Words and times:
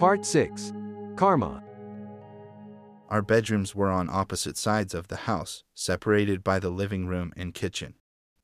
Part 0.00 0.26
6 0.26 0.72
Karma. 1.14 1.62
Our 3.08 3.22
bedrooms 3.22 3.76
were 3.76 3.92
on 3.92 4.10
opposite 4.10 4.56
sides 4.56 4.92
of 4.92 5.06
the 5.06 5.16
house, 5.16 5.62
separated 5.72 6.42
by 6.42 6.58
the 6.58 6.70
living 6.70 7.06
room 7.06 7.32
and 7.36 7.54
kitchen. 7.54 7.94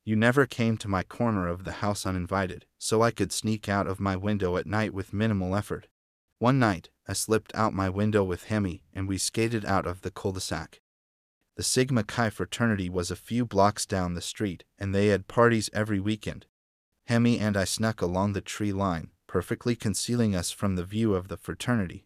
You 0.05 0.15
never 0.15 0.45
came 0.45 0.77
to 0.77 0.87
my 0.87 1.03
corner 1.03 1.49
of 1.49 1.65
the 1.65 1.73
house 1.73 2.05
uninvited, 2.05 2.67
so 2.77 3.01
I 3.01 3.11
could 3.11 3.33
sneak 3.33 3.67
out 3.67 3.85
of 3.85 3.99
my 3.99 4.15
window 4.15 4.55
at 4.55 4.65
night 4.65 4.93
with 4.93 5.11
minimal 5.11 5.53
effort. 5.53 5.87
One 6.39 6.57
night, 6.57 6.89
I 7.05 7.11
slipped 7.11 7.53
out 7.53 7.73
my 7.73 7.89
window 7.89 8.23
with 8.23 8.45
Hemi 8.45 8.83
and 8.93 9.09
we 9.09 9.17
skated 9.17 9.65
out 9.65 9.85
of 9.85 10.01
the 10.01 10.11
cul 10.11 10.31
de 10.31 10.39
sac. 10.39 10.79
The 11.57 11.63
Sigma 11.63 12.05
Chi 12.05 12.29
fraternity 12.29 12.89
was 12.89 13.11
a 13.11 13.17
few 13.17 13.45
blocks 13.45 13.85
down 13.85 14.13
the 14.13 14.21
street, 14.21 14.63
and 14.79 14.95
they 14.95 15.07
had 15.07 15.27
parties 15.27 15.69
every 15.73 15.99
weekend. 15.99 16.45
Hemi 17.07 17.39
and 17.39 17.57
I 17.57 17.65
snuck 17.65 18.01
along 18.01 18.31
the 18.33 18.41
tree 18.41 18.71
line, 18.71 19.09
perfectly 19.31 19.77
concealing 19.77 20.35
us 20.35 20.51
from 20.51 20.75
the 20.75 20.83
view 20.83 21.15
of 21.15 21.29
the 21.29 21.37
fraternity. 21.37 22.05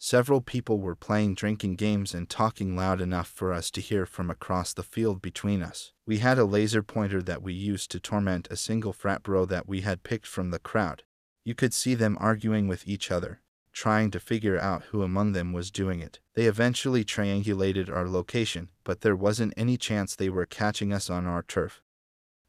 Several 0.00 0.40
people 0.40 0.80
were 0.80 0.96
playing 0.96 1.36
drinking 1.36 1.76
games 1.76 2.12
and 2.12 2.28
talking 2.28 2.74
loud 2.74 3.00
enough 3.00 3.28
for 3.28 3.52
us 3.52 3.70
to 3.70 3.80
hear 3.80 4.04
from 4.04 4.32
across 4.32 4.74
the 4.74 4.82
field 4.82 5.22
between 5.22 5.62
us. 5.62 5.92
We 6.06 6.18
had 6.18 6.38
a 6.38 6.44
laser 6.44 6.82
pointer 6.82 7.22
that 7.22 7.40
we 7.40 7.52
used 7.52 7.92
to 7.92 8.00
torment 8.00 8.48
a 8.50 8.56
single 8.56 8.92
frat 8.92 9.22
bro 9.22 9.44
that 9.44 9.68
we 9.68 9.82
had 9.82 10.02
picked 10.02 10.26
from 10.26 10.50
the 10.50 10.58
crowd. 10.58 11.04
You 11.44 11.54
could 11.54 11.72
see 11.72 11.94
them 11.94 12.18
arguing 12.20 12.66
with 12.66 12.88
each 12.88 13.12
other, 13.12 13.42
trying 13.72 14.10
to 14.10 14.18
figure 14.18 14.58
out 14.58 14.86
who 14.90 15.04
among 15.04 15.34
them 15.34 15.52
was 15.52 15.70
doing 15.70 16.00
it. 16.00 16.18
They 16.34 16.46
eventually 16.46 17.04
triangulated 17.04 17.88
our 17.94 18.08
location, 18.08 18.70
but 18.82 19.02
there 19.02 19.14
wasn't 19.14 19.54
any 19.56 19.76
chance 19.76 20.16
they 20.16 20.30
were 20.30 20.46
catching 20.46 20.92
us 20.92 21.08
on 21.08 21.26
our 21.26 21.44
turf. 21.44 21.80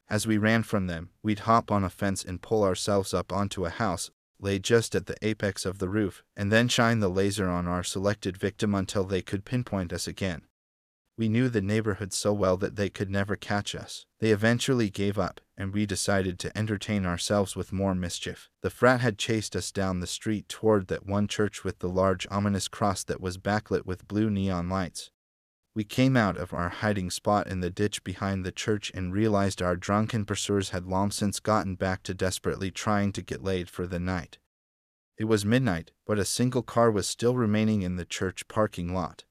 As 0.10 0.26
we 0.26 0.38
ran 0.38 0.64
from 0.64 0.88
them, 0.88 1.10
we'd 1.22 1.40
hop 1.40 1.72
on 1.72 1.84
a 1.84 1.90
fence 1.90 2.24
and 2.24 2.42
pull 2.42 2.64
ourselves 2.64 3.14
up 3.14 3.34
onto 3.34 3.66
a 3.66 3.70
house, 3.70 4.10
lay 4.40 4.58
just 4.58 4.96
at 4.96 5.06
the 5.06 5.18
apex 5.22 5.66
of 5.66 5.80
the 5.80 5.90
roof, 5.90 6.24
and 6.36 6.52
then 6.52 6.68
shine 6.68 7.00
the 7.00 7.10
laser 7.10 7.50
on 7.50 7.68
our 7.68 7.84
selected 7.84 8.38
victim 8.38 8.73
until 8.73 9.04
they 9.04 9.22
could 9.22 9.44
pinpoint 9.44 9.92
us 9.92 10.08
again. 10.08 10.44
We 11.18 11.30
knew 11.30 11.50
the 11.50 11.62
neighborhood 11.62 12.14
so 12.14 12.31
well 12.31 12.58
that 12.58 12.76
they 12.76 12.90
could 12.90 13.09
never 13.09 13.36
catch 13.36 13.73
us. 13.73 14.06
They 14.20 14.30
eventually 14.30 14.92
gave 14.92 15.18
up, 15.18 15.42
and 15.58 15.73
we 15.73 15.88
decided 15.88 16.38
to 16.40 16.56
entertain 16.56 17.08
ourselves 17.08 17.56
with 17.56 17.74
more 17.74 17.96
mischief. 17.96 18.50
The 18.62 18.70
frat 18.70 19.02
had 19.02 19.18
chased 19.18 19.56
us 19.56 19.72
down 19.72 20.00
the 20.00 20.08
street 20.08 20.48
toward 20.48 20.88
that 20.88 21.08
one 21.08 21.28
church 21.28 21.64
with 21.64 21.80
the 21.80 21.90
large 21.90 22.28
ominous 22.30 22.68
cross 22.68 23.03
that 23.06 23.20
was 23.20 23.40
backlit 23.40 23.86
with 23.86 24.08
blue 24.08 24.30
neon 24.30 24.70
lights. 24.70 25.09
We 25.78 25.83
came 25.83 26.17
out 26.17 26.38
of 26.38 26.56
our 26.56 26.70
hiding 26.70 27.11
spot 27.11 27.45
in 27.45 27.59
the 27.59 27.70
ditch 27.70 28.03
behind 28.03 28.44
the 28.44 28.52
church 28.52 28.92
and 28.95 29.14
realized 29.14 29.61
our 29.61 29.75
drunken 29.75 30.25
pursuers 30.25 30.72
had 30.72 30.88
long 30.88 31.11
since 31.11 31.39
gotten 31.39 31.75
back 31.75 32.02
to 32.02 32.16
desperately 32.16 32.72
trying 32.72 33.11
to 33.11 33.22
get 33.22 33.44
laid 33.44 33.69
for 33.69 33.86
the 33.86 34.00
night. 34.00 34.39
It 35.19 35.25
was 35.25 35.45
midnight, 35.45 35.92
but 36.08 36.17
a 36.17 36.25
single 36.25 36.64
car 36.64 36.89
was 36.89 37.06
still 37.06 37.36
remaining 37.36 37.84
in 37.84 37.95
the 37.95 38.06
church 38.06 38.47
parking 38.47 38.92
lot. 38.92 39.23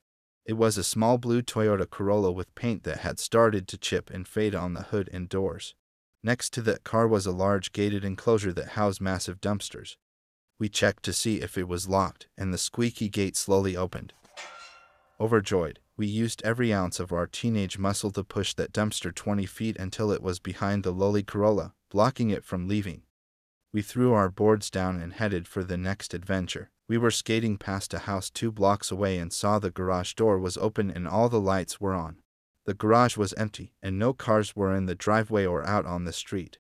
It 0.45 0.53
was 0.53 0.79
a 0.79 0.85
small 0.85 1.19
blue 1.19 1.43
Toyota 1.43 1.91
Corolla 1.91 2.31
with 2.31 2.55
paint 2.55 2.85
that 2.85 2.99
had 2.99 3.19
started 3.19 3.67
to 3.67 3.77
chip 3.77 4.09
and 4.09 4.29
fade 4.29 4.55
on 4.55 4.75
the 4.75 4.85
hood 4.85 5.11
and 5.13 5.29
doors. 5.29 5.75
Next 6.23 6.53
to 6.53 6.63
that 6.63 6.85
car 6.85 7.09
was 7.09 7.27
a 7.27 7.33
large 7.33 7.73
gated 7.73 8.05
enclosure 8.05 8.53
that 8.53 8.79
housed 8.79 9.01
massive 9.01 9.41
dumpsters. 9.41 9.97
We 10.61 10.69
checked 10.69 11.03
to 11.07 11.13
see 11.13 11.41
if 11.41 11.59
it 11.59 11.67
was 11.67 11.89
locked, 11.89 12.29
and 12.39 12.55
the 12.55 12.57
squeaky 12.57 13.09
gate 13.09 13.37
slowly 13.37 13.77
opened. 13.77 14.13
Overjoyed, 15.19 15.81
we 15.97 16.07
used 16.07 16.43
every 16.45 16.73
ounce 16.73 17.01
of 17.01 17.13
our 17.13 17.27
teenage 17.27 17.79
muscle 17.79 18.11
to 18.11 18.23
push 18.23 18.53
that 18.55 18.73
dumpster 18.73 19.15
20 19.15 19.47
feet 19.47 19.77
until 19.79 20.11
it 20.11 20.23
was 20.23 20.39
behind 20.39 20.83
the 20.83 20.93
lowly 20.93 21.23
Corolla, 21.23 21.73
blocking 21.91 22.31
it 22.31 22.45
from 22.45 22.69
leaving. 22.69 23.03
We 23.73 23.83
threw 23.83 24.13
our 24.13 24.29
boards 24.29 24.71
down 24.71 25.01
and 25.01 25.15
headed 25.15 25.49
for 25.49 25.65
the 25.65 25.77
next 25.77 26.13
adventure. 26.13 26.71
We 26.89 26.99
were 26.99 27.11
skating 27.11 27.57
past 27.57 27.95
a 27.95 28.01
house 28.01 28.31
two 28.31 28.53
blocks 28.53 28.91
away 28.91 29.19
and 29.19 29.33
saw 29.33 29.59
the 29.59 29.71
garage 29.71 30.15
door 30.15 30.39
was 30.39 30.57
open 30.59 30.91
and 30.91 31.09
all 31.09 31.29
the 31.29 31.41
lights 31.41 31.81
were 31.81 31.95
on. 31.95 32.17
The 32.67 32.75
garage 32.75 33.17
was 33.17 33.33
empty, 33.35 33.75
and 33.83 33.99
no 33.99 34.13
cars 34.13 34.57
were 34.57 34.75
in 34.75 34.87
the 34.87 34.95
driveway 34.95 35.47
or 35.47 35.67
out 35.67 35.87
on 35.87 36.05
the 36.05 36.13
street. 36.13 36.59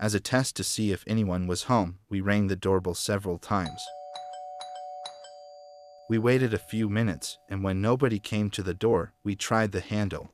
As 0.00 0.14
a 0.14 0.20
test 0.20 0.56
to 0.56 0.64
see 0.64 0.90
if 0.90 1.04
anyone 1.06 1.46
was 1.46 1.64
home, 1.64 1.98
we 2.08 2.20
rang 2.20 2.46
the 2.46 2.56
doorbell 2.56 2.94
several 2.94 3.38
times. 3.38 3.82
We 6.08 6.16
waited 6.16 6.54
a 6.54 6.58
few 6.58 6.88
minutes, 6.88 7.36
and 7.50 7.62
when 7.62 7.82
nobody 7.82 8.18
came 8.18 8.48
to 8.50 8.62
the 8.62 8.72
door, 8.72 9.12
we 9.22 9.36
tried 9.36 9.72
the 9.72 9.80
handle. 9.80 10.32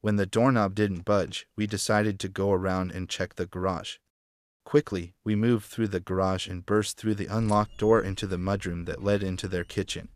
When 0.00 0.16
the 0.16 0.26
doorknob 0.26 0.74
didn't 0.74 1.04
budge, 1.04 1.46
we 1.56 1.68
decided 1.68 2.18
to 2.18 2.28
go 2.28 2.50
around 2.50 2.90
and 2.90 3.08
check 3.08 3.36
the 3.36 3.46
garage. 3.46 3.98
Quickly, 4.64 5.14
we 5.22 5.36
moved 5.36 5.66
through 5.66 5.88
the 5.88 6.00
garage 6.00 6.48
and 6.48 6.66
burst 6.66 6.96
through 6.96 7.14
the 7.14 7.26
unlocked 7.26 7.78
door 7.78 8.02
into 8.02 8.26
the 8.26 8.36
mudroom 8.36 8.86
that 8.86 9.04
led 9.04 9.22
into 9.22 9.46
their 9.46 9.62
kitchen. 9.62 10.08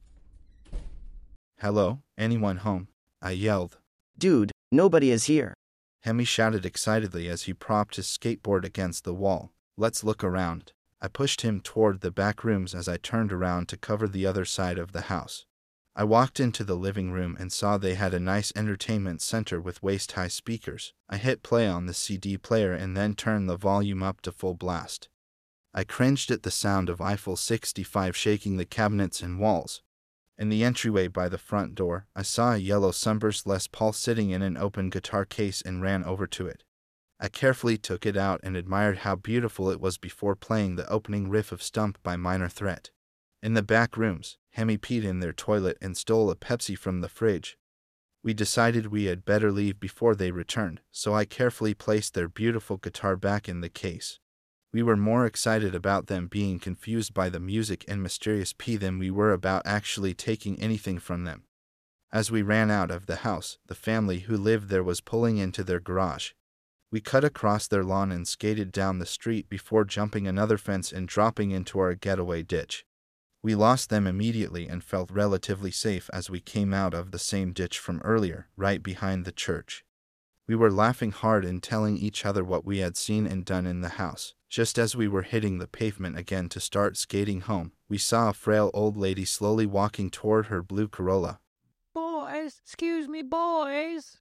Hello, 1.61 2.03
anyone 2.19 2.59
home? 2.59 2.89
I 3.23 3.31
yelled. 3.31 3.79
Dude, 4.19 4.50
nobody 4.73 5.11
is 5.11 5.25
here. 5.25 5.55
Hemi 6.03 6.25
shouted 6.25 6.67
excitedly 6.67 7.29
as 7.29 7.43
he 7.43 7.53
propped 7.53 7.97
his 7.97 8.06
skateboard 8.06 8.65
against 8.65 9.05
the 9.05 9.15
wall. 9.15 9.53
Let's 9.77 10.03
look 10.03 10.25
around. 10.25 10.73
I 11.00 11.09
pushed 11.09 11.42
him 11.42 11.60
toward 11.60 12.00
the 12.00 12.10
back 12.10 12.42
rooms 12.42 12.75
as 12.75 12.88
I 12.88 12.97
turned 12.97 13.32
around 13.32 13.69
to 13.69 13.76
cover 13.76 14.09
the 14.09 14.26
other 14.26 14.44
side 14.44 14.78
of 14.78 14.92
the 14.92 15.03
house. 15.03 15.47
I 15.94 16.04
walked 16.04 16.38
into 16.38 16.62
the 16.62 16.76
living 16.76 17.10
room 17.10 17.36
and 17.41 17.53
saw 17.53 17.76
they 17.76 17.94
had 17.94 18.14
a 18.14 18.20
nice 18.20 18.53
entertainment 18.54 19.20
center 19.20 19.60
with 19.60 19.82
waist 19.82 20.12
high 20.12 20.28
speakers. 20.28 20.94
I 21.08 21.16
hit 21.16 21.42
play 21.42 21.66
on 21.66 21.87
the 21.87 21.94
CD 21.94 22.38
player 22.38 22.72
and 22.72 22.97
then 22.97 23.14
turned 23.14 23.48
the 23.48 23.56
volume 23.56 24.03
up 24.03 24.20
to 24.22 24.32
full 24.32 24.54
blast. 24.54 25.08
I 25.75 25.84
cringed 25.84 26.31
at 26.31 26.44
the 26.44 26.50
sound 26.50 26.88
of 26.88 27.00
Eiffel 27.00 27.37
65 27.37 28.16
shaking 28.16 28.56
the 28.56 28.64
cabinets 28.64 29.22
and 29.22 29.41
walls. 29.41 29.82
In 30.38 30.50
the 30.50 30.62
entryway 30.62 31.08
by 31.08 31.28
the 31.28 31.37
front 31.37 31.75
door, 31.75 32.06
I 32.14 32.22
saw 32.22 32.54
a 32.54 32.58
yellow 32.58 32.92
sunburst 32.92 33.44
Les 33.44 33.66
Paul 33.66 33.92
sitting 33.92 34.31
in 34.31 34.41
an 34.41 34.56
open 34.56 34.91
guitar 34.91 35.25
case 35.25 35.62
and 35.62 35.82
ran 35.82 36.04
over 36.04 36.28
to 36.28 36.47
it. 36.47 36.62
I 37.21 37.29
carefully 37.29 37.77
took 37.77 38.06
it 38.06 38.17
out 38.17 38.41
and 38.45 38.56
admired 38.56 38.99
how 38.99 39.17
beautiful 39.17 39.71
it 39.71 39.81
was 39.81 39.99
before 39.99 40.37
playing 40.37 40.77
the 40.77 40.89
opening 40.89 41.29
riff 41.29 41.51
of 41.51 41.62
Stumped 41.62 42.01
by 42.03 42.17
Minor 42.17 42.49
Threat. 42.49 42.91
In 43.43 43.55
the 43.55 43.62
back 43.62 43.97
rooms, 43.97 44.39
Hemi 44.51 44.79
peed 44.79 45.05
in 45.05 45.21
their 45.21 45.33
toilet 45.33 45.79
and 45.81 45.97
stole 45.97 46.31
a 46.31 46.37
Pepsi 46.37 46.79
from 46.79 47.01
the 47.01 47.09
fridge. 47.09 47.59
We 48.23 48.34
decided 48.34 48.87
we 48.87 49.05
had 49.05 49.25
better 49.25 49.51
leave 49.51 49.81
before 49.81 50.15
they 50.15 50.31
returned, 50.31 50.81
so 50.91 51.15
I 51.15 51.25
carefully 51.25 51.75
placed 51.75 52.15
their 52.15 52.29
beautiful 52.29 52.77
guitar 52.77 53.17
back 53.17 53.49
in 53.49 53.62
the 53.62 53.69
case. 53.69 54.21
We 54.73 54.83
were 54.83 54.97
more 54.97 55.25
excited 55.25 55.75
about 55.75 56.09
them 56.09 56.27
being 56.27 56.59
confused 56.59 57.15
by 57.15 57.31
the 57.31 57.41
music 57.41 57.85
and 57.89 58.03
mysterious 58.03 58.53
pee 58.53 58.77
than 58.77 58.99
we 58.99 59.11
were 59.11 59.33
about 59.33 59.62
actually 59.65 60.15
taking 60.15 60.61
anything 60.61 60.99
from 60.99 61.25
them. 61.25 61.45
As 62.12 62.31
we 62.31 62.43
ran 62.43 62.71
out 62.71 62.91
of 62.91 63.06
the 63.06 63.17
house, 63.17 63.59
the 63.67 63.75
family 63.75 64.21
who 64.21 64.37
lived 64.37 64.69
there 64.69 64.85
was 64.85 65.00
pulling 65.00 65.39
into 65.39 65.65
their 65.65 65.81
garage, 65.81 66.33
we 66.91 67.00
cut 67.00 67.25
across 67.25 67.69
their 67.69 67.84
lawn 67.84 68.10
and 68.10 68.26
skated 68.26 68.72
down 68.72 68.99
the 68.99 69.06
street 69.06 69.49
before 69.49 69.84
jumping 69.84 70.26
another 70.26 70.56
fence 70.56 70.91
and 70.91 71.06
dropping 71.06 71.50
into 71.50 71.78
our 71.78 71.94
getaway 71.94 72.43
ditch. 72.43 72.84
We 73.43 73.54
lost 73.54 73.91
them 73.91 74.06
immediately 74.06 74.66
and 74.69 74.82
felt 74.82 75.10
relatively 75.10 75.71
safe 75.71 76.09
as 76.12 76.31
we 76.31 76.41
came 76.41 76.72
out 76.72 76.94
of 76.94 77.10
the 77.10 77.19
same 77.19 77.53
ditch 77.53 77.78
from 77.78 78.00
earlier, 78.03 78.49
right 78.56 78.82
behind 78.82 79.25
the 79.25 79.32
church. 79.32 79.84
We 80.47 80.56
were 80.56 80.72
laughing 80.72 81.12
hard 81.12 81.44
and 81.44 81.62
telling 81.62 81.99
each 81.99 82.25
other 82.25 82.43
what 82.43 82.65
we 82.65 82.78
had 82.78 82.97
seen 82.97 83.26
and 83.26 83.44
done 83.44 83.66
in 83.66 83.82
the 83.82 83.91
house. 83.91 84.34
Just 84.49 84.78
as 84.78 84.97
we 84.97 85.06
were 85.06 85.22
hitting 85.22 85.59
the 85.59 85.69
pavement 85.69 86.19
again 86.19 86.49
to 86.49 86.59
start 86.59 86.97
skating 86.97 87.43
home, 87.43 87.72
we 87.87 87.99
saw 87.99 88.31
a 88.31 88.32
frail 88.32 88.70
old 88.72 88.97
lady 88.97 89.26
slowly 89.26 89.66
walking 89.66 90.09
toward 90.09 90.47
her 90.47 90.62
blue 90.62 90.88
Corolla. 90.88 91.38
Boys, 91.94 92.60
excuse 92.65 93.06
me, 93.09 93.20
boys 93.22 94.19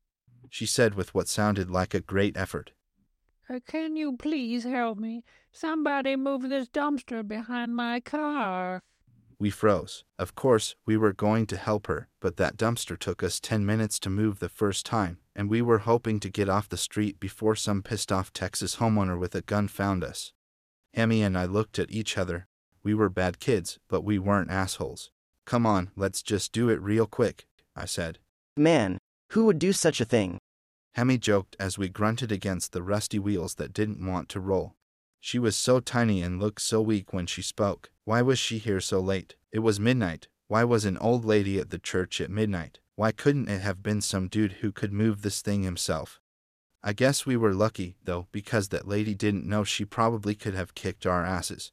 she 0.50 0.66
said 0.66 0.96
with 0.96 1.14
what 1.14 1.28
sounded 1.28 1.70
like 1.70 1.94
a 1.94 2.02
great 2.02 2.38
effort. 2.38 2.72
Uh, 3.50 3.60
can 3.66 3.96
you 3.96 4.18
please 4.18 4.64
help 4.64 4.98
me? 4.98 5.24
Somebody 5.52 6.16
move 6.16 6.50
this 6.50 6.68
dumpster 6.68 7.26
behind 7.26 7.76
my 7.76 8.00
car. 8.00 8.82
We 9.40 9.50
froze. 9.52 10.04
Of 10.18 10.36
course, 10.36 10.76
we 10.86 10.98
were 10.98 11.14
going 11.14 11.46
to 11.48 11.58
help 11.58 11.88
her, 11.88 12.10
but 12.20 12.38
that 12.38 12.58
dumpster 12.58 12.98
took 12.98 13.22
us 13.22 13.40
10 13.40 13.66
minutes 13.66 14.00
to 14.00 14.10
move 14.10 14.40
the 14.40 14.50
first 14.50 14.86
time, 14.86 15.20
and 15.36 15.50
we 15.50 15.62
were 15.62 15.80
hoping 15.80 16.20
to 16.22 16.30
get 16.30 16.50
off 16.50 16.68
the 16.68 16.76
street 16.76 17.20
before 17.20 17.56
some 17.56 17.84
pissed 17.84 18.12
off 18.12 18.34
Texas 18.34 18.78
homeowner 18.78 19.18
with 19.18 19.36
a 19.36 19.42
gun 19.42 19.68
found 19.68 20.04
us. 20.04 20.34
Hemi 20.94 21.22
and 21.22 21.38
I 21.38 21.46
looked 21.46 21.78
at 21.78 21.92
each 21.92 22.18
other. 22.18 22.48
We 22.82 22.96
were 22.96 23.10
bad 23.10 23.40
kids, 23.40 23.78
but 23.88 24.02
we 24.02 24.18
weren't 24.18 24.50
assholes. 24.50 25.12
Come 25.46 25.66
on, 25.66 25.92
let's 25.96 26.24
just 26.24 26.52
do 26.52 26.70
it 26.70 26.82
real 26.82 27.06
quick, 27.06 27.46
I 27.76 27.86
said. 27.86 28.18
Man, 28.58 28.98
who 29.32 29.46
would 29.46 29.60
do 29.60 29.74
such 29.74 30.00
a 30.00 30.06
thing? 30.06 30.40
Hemi 30.96 31.18
joked 31.18 31.56
as 31.60 31.78
we 31.78 31.90
grunted 31.90 32.32
against 32.32 32.72
the 32.72 32.82
rusty 32.82 33.20
wheels 33.20 33.56
that 33.56 33.74
didn't 33.74 34.06
want 34.06 34.30
to 34.30 34.40
roll. 34.40 34.74
She 35.20 35.38
was 35.38 35.58
so 35.58 35.80
tiny 35.80 36.22
and 36.22 36.40
looked 36.40 36.62
so 36.62 36.82
weak 36.82 37.12
when 37.12 37.28
she 37.28 37.42
spoke. 37.42 37.92
Why 38.06 38.22
was 38.22 38.40
she 38.40 38.58
here 38.58 38.80
so 38.80 39.00
late? 39.00 39.36
It 39.52 39.60
was 39.60 39.80
midnight. 39.80 40.28
Why 40.48 40.64
was 40.64 40.86
an 40.86 40.98
old 41.00 41.26
lady 41.26 41.60
at 41.60 41.72
the 41.72 41.78
church 41.78 42.22
at 42.22 42.32
midnight? 42.32 42.80
Why 42.96 43.12
couldn't 43.12 43.50
it 43.50 43.62
have 43.62 43.84
been 43.84 44.02
some 44.02 44.28
dude 44.28 44.54
who 44.54 44.72
could 44.72 44.94
move 44.94 45.22
this 45.22 45.42
thing 45.42 45.64
himself? 45.64 46.20
I 46.82 46.94
guess 46.94 47.26
we 47.26 47.36
were 47.36 47.54
lucky, 47.54 47.98
though, 48.04 48.28
because 48.32 48.70
that 48.70 48.88
lady 48.88 49.14
didn't 49.14 49.46
know 49.46 49.64
she 49.64 49.84
probably 49.84 50.36
could 50.36 50.54
have 50.54 50.74
kicked 50.74 51.06
our 51.06 51.26
asses. 51.26 51.72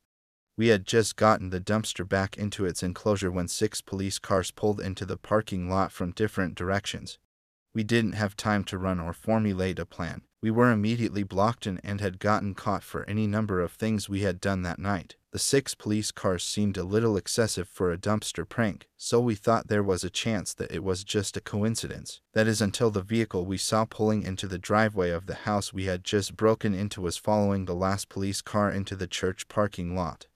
We 0.56 0.69
had 0.69 0.87
just 0.87 1.17
gotten 1.17 1.51
the 1.51 1.61
dumpster 1.61 2.09
back 2.09 2.37
into 2.37 2.67
its 2.67 2.83
enclosure 2.83 3.31
when 3.31 3.49
six 3.49 3.81
police 3.81 4.19
cars 4.19 4.51
pulled 4.51 4.81
into 4.81 5.06
the 5.06 5.17
parking 5.17 5.71
lot 5.71 5.93
from 5.93 6.11
different 6.11 6.56
directions. 6.56 7.19
We 7.75 7.82
didn't 7.82 8.12
have 8.12 8.37
time 8.37 8.62
to 8.65 8.79
run 8.79 9.00
or 9.00 9.12
formulate 9.12 9.81
a 9.81 9.85
plan. 9.85 10.23
We 10.41 10.50
were 10.50 10.71
immediately 10.71 11.25
blocked 11.25 11.67
in 11.67 11.81
and 11.82 12.00
had 12.00 12.21
gotten 12.21 12.55
caught 12.55 12.85
for 12.85 13.09
any 13.09 13.26
number 13.26 13.61
of 13.61 13.73
things 13.73 14.09
we 14.09 14.21
had 14.21 14.41
done 14.41 14.62
that 14.62 14.79
night. 14.79 15.17
The 15.32 15.38
six 15.41 15.75
police 15.75 16.12
cars 16.12 16.44
seemed 16.44 16.76
a 16.76 16.85
little 16.85 17.17
excessive 17.17 17.69
for 17.69 17.91
a 17.91 17.99
dumpster 17.99 18.49
prank, 18.49 18.87
so 18.97 19.21
we 19.21 19.35
thought 19.35 19.67
there 19.67 19.82
was 19.82 20.05
a 20.05 20.11
chance 20.11 20.55
that 20.55 20.71
it 20.71 20.85
was 20.85 21.03
just 21.03 21.37
a 21.37 21.41
coincidence. 21.41 22.21
That 22.35 22.47
is 22.47 22.61
until 22.61 22.91
the 22.91 23.03
vehicle 23.03 23.44
we 23.44 23.59
saw 23.59 23.85
pulling 23.85 24.23
into 24.23 24.47
the 24.47 24.59
driveway 24.59 25.11
of 25.11 25.27
the 25.27 25.35
house 25.35 25.73
we 25.73 25.87
had 25.87 26.05
just 26.05 26.37
broken 26.37 26.75
into 26.75 27.00
was 27.00 27.17
following 27.17 27.65
the 27.65 27.75
last 27.75 28.09
police 28.09 28.41
car 28.41 28.70
into 28.70 28.94
the 28.94 29.09
church 29.09 29.49
parking 29.49 29.97
lot. 29.97 30.29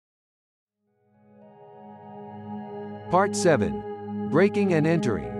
Part 3.10 3.36
7 3.36 4.28
Breaking 4.30 4.72
and 4.72 4.86
Entering. 4.86 5.37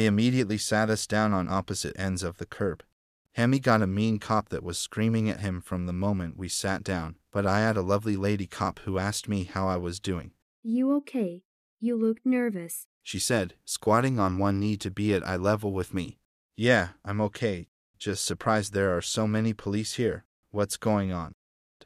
They 0.00 0.06
immediately 0.06 0.56
sat 0.56 0.88
us 0.88 1.06
down 1.06 1.34
on 1.34 1.50
opposite 1.50 1.94
ends 2.00 2.22
of 2.22 2.38
the 2.38 2.46
curb. 2.46 2.82
Hemi 3.34 3.58
got 3.58 3.82
a 3.82 3.86
mean 3.86 4.18
cop 4.18 4.48
that 4.48 4.62
was 4.62 4.78
screaming 4.78 5.28
at 5.28 5.40
him 5.40 5.60
from 5.60 5.84
the 5.84 5.92
moment 5.92 6.38
we 6.38 6.48
sat 6.48 6.82
down, 6.82 7.16
but 7.30 7.44
I 7.44 7.60
had 7.60 7.76
a 7.76 7.82
lovely 7.82 8.16
lady 8.16 8.46
cop 8.46 8.78
who 8.86 8.96
asked 8.96 9.28
me 9.28 9.44
how 9.44 9.68
I 9.68 9.76
was 9.76 10.00
doing. 10.00 10.30
You 10.62 10.96
okay? 10.96 11.42
You 11.80 11.98
look 11.98 12.16
nervous. 12.24 12.86
She 13.02 13.18
said, 13.18 13.56
squatting 13.66 14.18
on 14.18 14.38
one 14.38 14.58
knee 14.58 14.78
to 14.78 14.90
be 14.90 15.12
at 15.12 15.22
eye 15.28 15.36
level 15.36 15.70
with 15.70 15.92
me. 15.92 16.16
Yeah, 16.56 16.92
I'm 17.04 17.20
okay. 17.20 17.68
Just 17.98 18.24
surprised 18.24 18.72
there 18.72 18.96
are 18.96 19.02
so 19.02 19.26
many 19.26 19.52
police 19.52 19.96
here. 19.96 20.24
What's 20.50 20.78
going 20.78 21.12
on? 21.12 21.32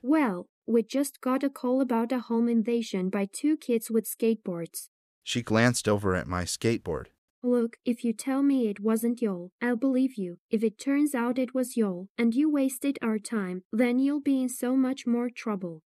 Well, 0.03 0.47
we 0.69 0.85
just 0.85 1.21
got 1.21 1.43
a 1.43 1.51
call 1.51 1.81
about 1.81 2.13
a 2.13 2.21
home 2.21 2.49
invasion 2.49 3.09
by 3.09 3.29
two 3.33 3.57
kids 3.57 3.91
with 3.91 4.09
skateboards. 4.09 4.87
She 5.25 5.43
glanced 5.43 5.89
over 5.89 6.15
at 6.15 6.29
my 6.29 6.45
skateboard. 6.45 7.07
Look, 7.45 7.77
if 7.85 8.05
you 8.05 8.15
tell 8.15 8.43
me 8.43 8.69
it 8.69 8.81
wasn't 8.81 9.21
Yol, 9.21 9.51
I'll 9.61 9.77
believe 9.77 10.15
you. 10.17 10.39
If 10.51 10.65
it 10.65 10.79
turns 10.79 11.15
out 11.15 11.39
it 11.39 11.55
was 11.55 11.75
Yol, 11.77 12.07
and 12.17 12.33
you 12.33 12.51
wasted 12.51 12.99
our 13.03 13.19
time, 13.19 13.65
then 13.71 13.99
you'll 13.99 14.23
be 14.23 14.41
in 14.41 14.49
so 14.49 14.75
much 14.79 15.07
more 15.07 15.29
trouble. 15.29 15.83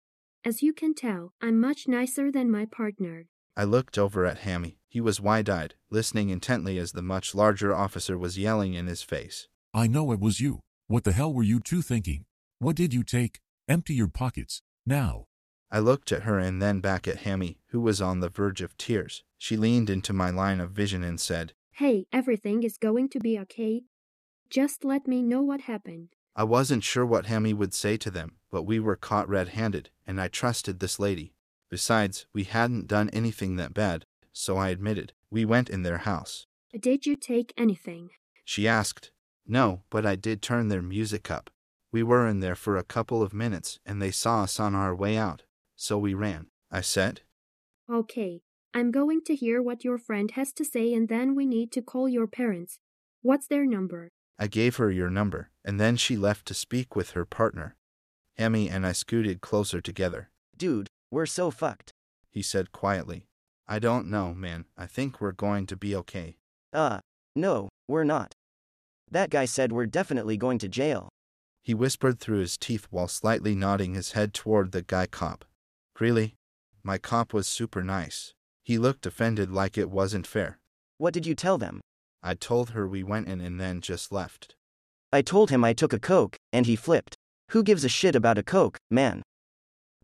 As 0.44 0.64
you 0.64 0.72
can 0.72 0.94
tell, 0.96 1.32
I'm 1.40 1.60
much 1.60 1.86
nicer 1.86 2.32
than 2.32 2.50
my 2.50 2.64
partner. 2.64 3.26
I 3.56 3.62
looked 3.62 3.98
over 3.98 4.26
at 4.26 4.38
Hemi. 4.38 4.78
He 4.88 5.00
was 5.00 5.20
wide 5.20 5.48
eyed, 5.48 5.76
listening 5.92 6.30
intently 6.30 6.76
as 6.76 6.90
the 6.90 7.02
much 7.02 7.36
larger 7.36 7.72
officer 7.72 8.18
was 8.18 8.36
yelling 8.36 8.74
in 8.74 8.88
his 8.88 9.02
face. 9.02 9.46
I 9.72 9.86
know 9.86 10.10
it 10.10 10.18
was 10.18 10.40
you. 10.40 10.58
What 10.88 11.04
the 11.04 11.12
hell 11.12 11.32
were 11.32 11.44
you 11.44 11.60
two 11.60 11.82
thinking? 11.82 12.24
What 12.58 12.74
did 12.74 12.92
you 12.92 13.04
take? 13.04 13.38
Empty 13.68 13.94
your 13.94 14.08
pockets. 14.08 14.60
Now. 14.84 15.26
I 15.74 15.80
looked 15.80 16.12
at 16.12 16.22
her 16.22 16.38
and 16.38 16.62
then 16.62 16.78
back 16.78 17.08
at 17.08 17.22
Hemi, 17.22 17.58
who 17.70 17.80
was 17.80 18.00
on 18.00 18.20
the 18.20 18.28
verge 18.28 18.60
of 18.60 18.78
tears. 18.78 19.24
She 19.38 19.56
leaned 19.56 19.90
into 19.90 20.12
my 20.12 20.30
line 20.30 20.60
of 20.60 20.70
vision 20.70 21.02
and 21.02 21.20
said, 21.20 21.52
Hey, 21.72 22.06
everything 22.12 22.62
is 22.62 22.78
going 22.78 23.08
to 23.08 23.18
be 23.18 23.36
okay. 23.40 23.82
Just 24.48 24.84
let 24.84 25.08
me 25.08 25.20
know 25.20 25.42
what 25.42 25.62
happened. 25.62 26.10
I 26.36 26.44
wasn't 26.44 26.84
sure 26.84 27.04
what 27.04 27.26
Hemi 27.26 27.52
would 27.54 27.74
say 27.74 27.96
to 27.96 28.10
them, 28.12 28.36
but 28.52 28.62
we 28.62 28.78
were 28.78 28.94
caught 28.94 29.28
red 29.28 29.48
handed, 29.48 29.90
and 30.06 30.20
I 30.20 30.28
trusted 30.28 30.78
this 30.78 31.00
lady. 31.00 31.34
Besides, 31.70 32.26
we 32.32 32.44
hadn't 32.44 32.86
done 32.86 33.10
anything 33.10 33.56
that 33.56 33.74
bad, 33.74 34.06
so 34.32 34.56
I 34.56 34.68
admitted. 34.68 35.12
We 35.28 35.44
went 35.44 35.68
in 35.68 35.82
their 35.82 35.98
house. 35.98 36.46
Did 36.78 37.04
you 37.04 37.16
take 37.16 37.52
anything? 37.56 38.10
She 38.44 38.68
asked. 38.68 39.10
No, 39.44 39.82
but 39.90 40.06
I 40.06 40.14
did 40.14 40.40
turn 40.40 40.68
their 40.68 40.82
music 40.82 41.32
up. 41.32 41.50
We 41.90 42.04
were 42.04 42.28
in 42.28 42.38
there 42.38 42.54
for 42.54 42.76
a 42.76 42.84
couple 42.84 43.24
of 43.24 43.34
minutes, 43.34 43.80
and 43.84 44.00
they 44.00 44.12
saw 44.12 44.44
us 44.44 44.60
on 44.60 44.76
our 44.76 44.94
way 44.94 45.16
out, 45.16 45.42
so 45.76 45.98
we 45.98 46.14
ran. 46.14 46.46
I 46.70 46.80
said, 46.80 47.22
Okay, 47.90 48.40
I'm 48.72 48.90
going 48.90 49.22
to 49.26 49.34
hear 49.34 49.62
what 49.62 49.84
your 49.84 49.98
friend 49.98 50.30
has 50.32 50.52
to 50.54 50.64
say 50.64 50.92
and 50.92 51.08
then 51.08 51.34
we 51.34 51.46
need 51.46 51.70
to 51.72 51.82
call 51.82 52.08
your 52.08 52.26
parents. 52.26 52.78
What's 53.22 53.46
their 53.46 53.64
number? 53.66 54.08
I 54.38 54.48
gave 54.48 54.76
her 54.76 54.90
your 54.90 55.10
number, 55.10 55.50
and 55.64 55.78
then 55.78 55.96
she 55.96 56.16
left 56.16 56.46
to 56.46 56.54
speak 56.54 56.96
with 56.96 57.10
her 57.10 57.24
partner. 57.24 57.76
Hemi 58.36 58.68
and 58.68 58.84
I 58.84 58.92
scooted 58.92 59.40
closer 59.40 59.80
together. 59.80 60.30
Dude, 60.56 60.88
we're 61.10 61.26
so 61.26 61.50
fucked. 61.50 61.92
He 62.30 62.42
said 62.42 62.72
quietly. 62.72 63.26
I 63.68 63.78
don't 63.78 64.10
know, 64.10 64.34
man. 64.34 64.64
I 64.76 64.86
think 64.86 65.20
we're 65.20 65.32
going 65.32 65.66
to 65.66 65.76
be 65.76 65.94
okay. 65.96 66.36
Uh, 66.72 66.98
no, 67.36 67.68
we're 67.86 68.04
not. 68.04 68.34
That 69.10 69.30
guy 69.30 69.44
said 69.44 69.72
we're 69.72 69.86
definitely 69.86 70.36
going 70.36 70.58
to 70.58 70.68
jail. 70.68 71.08
He 71.62 71.72
whispered 71.72 72.18
through 72.18 72.40
his 72.40 72.58
teeth 72.58 72.88
while 72.90 73.08
slightly 73.08 73.54
nodding 73.54 73.94
his 73.94 74.12
head 74.12 74.34
toward 74.34 74.72
the 74.72 74.82
guy 74.82 75.06
cop. 75.06 75.44
Really? 76.00 76.34
My 76.82 76.98
cop 76.98 77.32
was 77.32 77.46
super 77.46 77.82
nice. 77.82 78.34
He 78.62 78.78
looked 78.78 79.06
offended 79.06 79.50
like 79.50 79.78
it 79.78 79.90
wasn't 79.90 80.26
fair. 80.26 80.58
What 80.98 81.14
did 81.14 81.26
you 81.26 81.34
tell 81.34 81.58
them? 81.58 81.80
I 82.22 82.34
told 82.34 82.70
her 82.70 82.88
we 82.88 83.02
went 83.02 83.28
in 83.28 83.40
and 83.40 83.60
then 83.60 83.80
just 83.80 84.10
left. 84.10 84.54
I 85.12 85.22
told 85.22 85.50
him 85.50 85.64
I 85.64 85.72
took 85.72 85.92
a 85.92 85.98
Coke, 85.98 86.36
and 86.52 86.66
he 86.66 86.76
flipped. 86.76 87.16
Who 87.50 87.62
gives 87.62 87.84
a 87.84 87.88
shit 87.88 88.16
about 88.16 88.38
a 88.38 88.42
Coke, 88.42 88.78
man? 88.90 89.22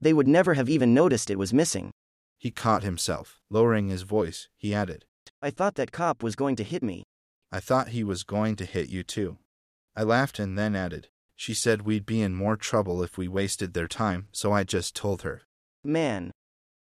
They 0.00 0.12
would 0.12 0.28
never 0.28 0.54
have 0.54 0.68
even 0.68 0.94
noticed 0.94 1.30
it 1.30 1.38
was 1.38 1.52
missing. 1.52 1.90
He 2.38 2.50
caught 2.50 2.82
himself. 2.82 3.40
Lowering 3.50 3.88
his 3.88 4.02
voice, 4.02 4.48
he 4.56 4.74
added, 4.74 5.04
I 5.42 5.50
thought 5.50 5.74
that 5.74 5.92
cop 5.92 6.22
was 6.22 6.36
going 6.36 6.56
to 6.56 6.64
hit 6.64 6.82
me. 6.82 7.02
I 7.50 7.60
thought 7.60 7.88
he 7.88 8.04
was 8.04 8.22
going 8.22 8.56
to 8.56 8.64
hit 8.64 8.88
you 8.88 9.02
too. 9.02 9.38
I 9.96 10.04
laughed 10.04 10.38
and 10.38 10.56
then 10.56 10.76
added, 10.76 11.08
She 11.34 11.54
said 11.54 11.82
we'd 11.82 12.06
be 12.06 12.22
in 12.22 12.34
more 12.34 12.56
trouble 12.56 13.02
if 13.02 13.18
we 13.18 13.28
wasted 13.28 13.74
their 13.74 13.88
time, 13.88 14.28
so 14.32 14.52
I 14.52 14.64
just 14.64 14.94
told 14.94 15.22
her. 15.22 15.42
Man. 15.84 16.30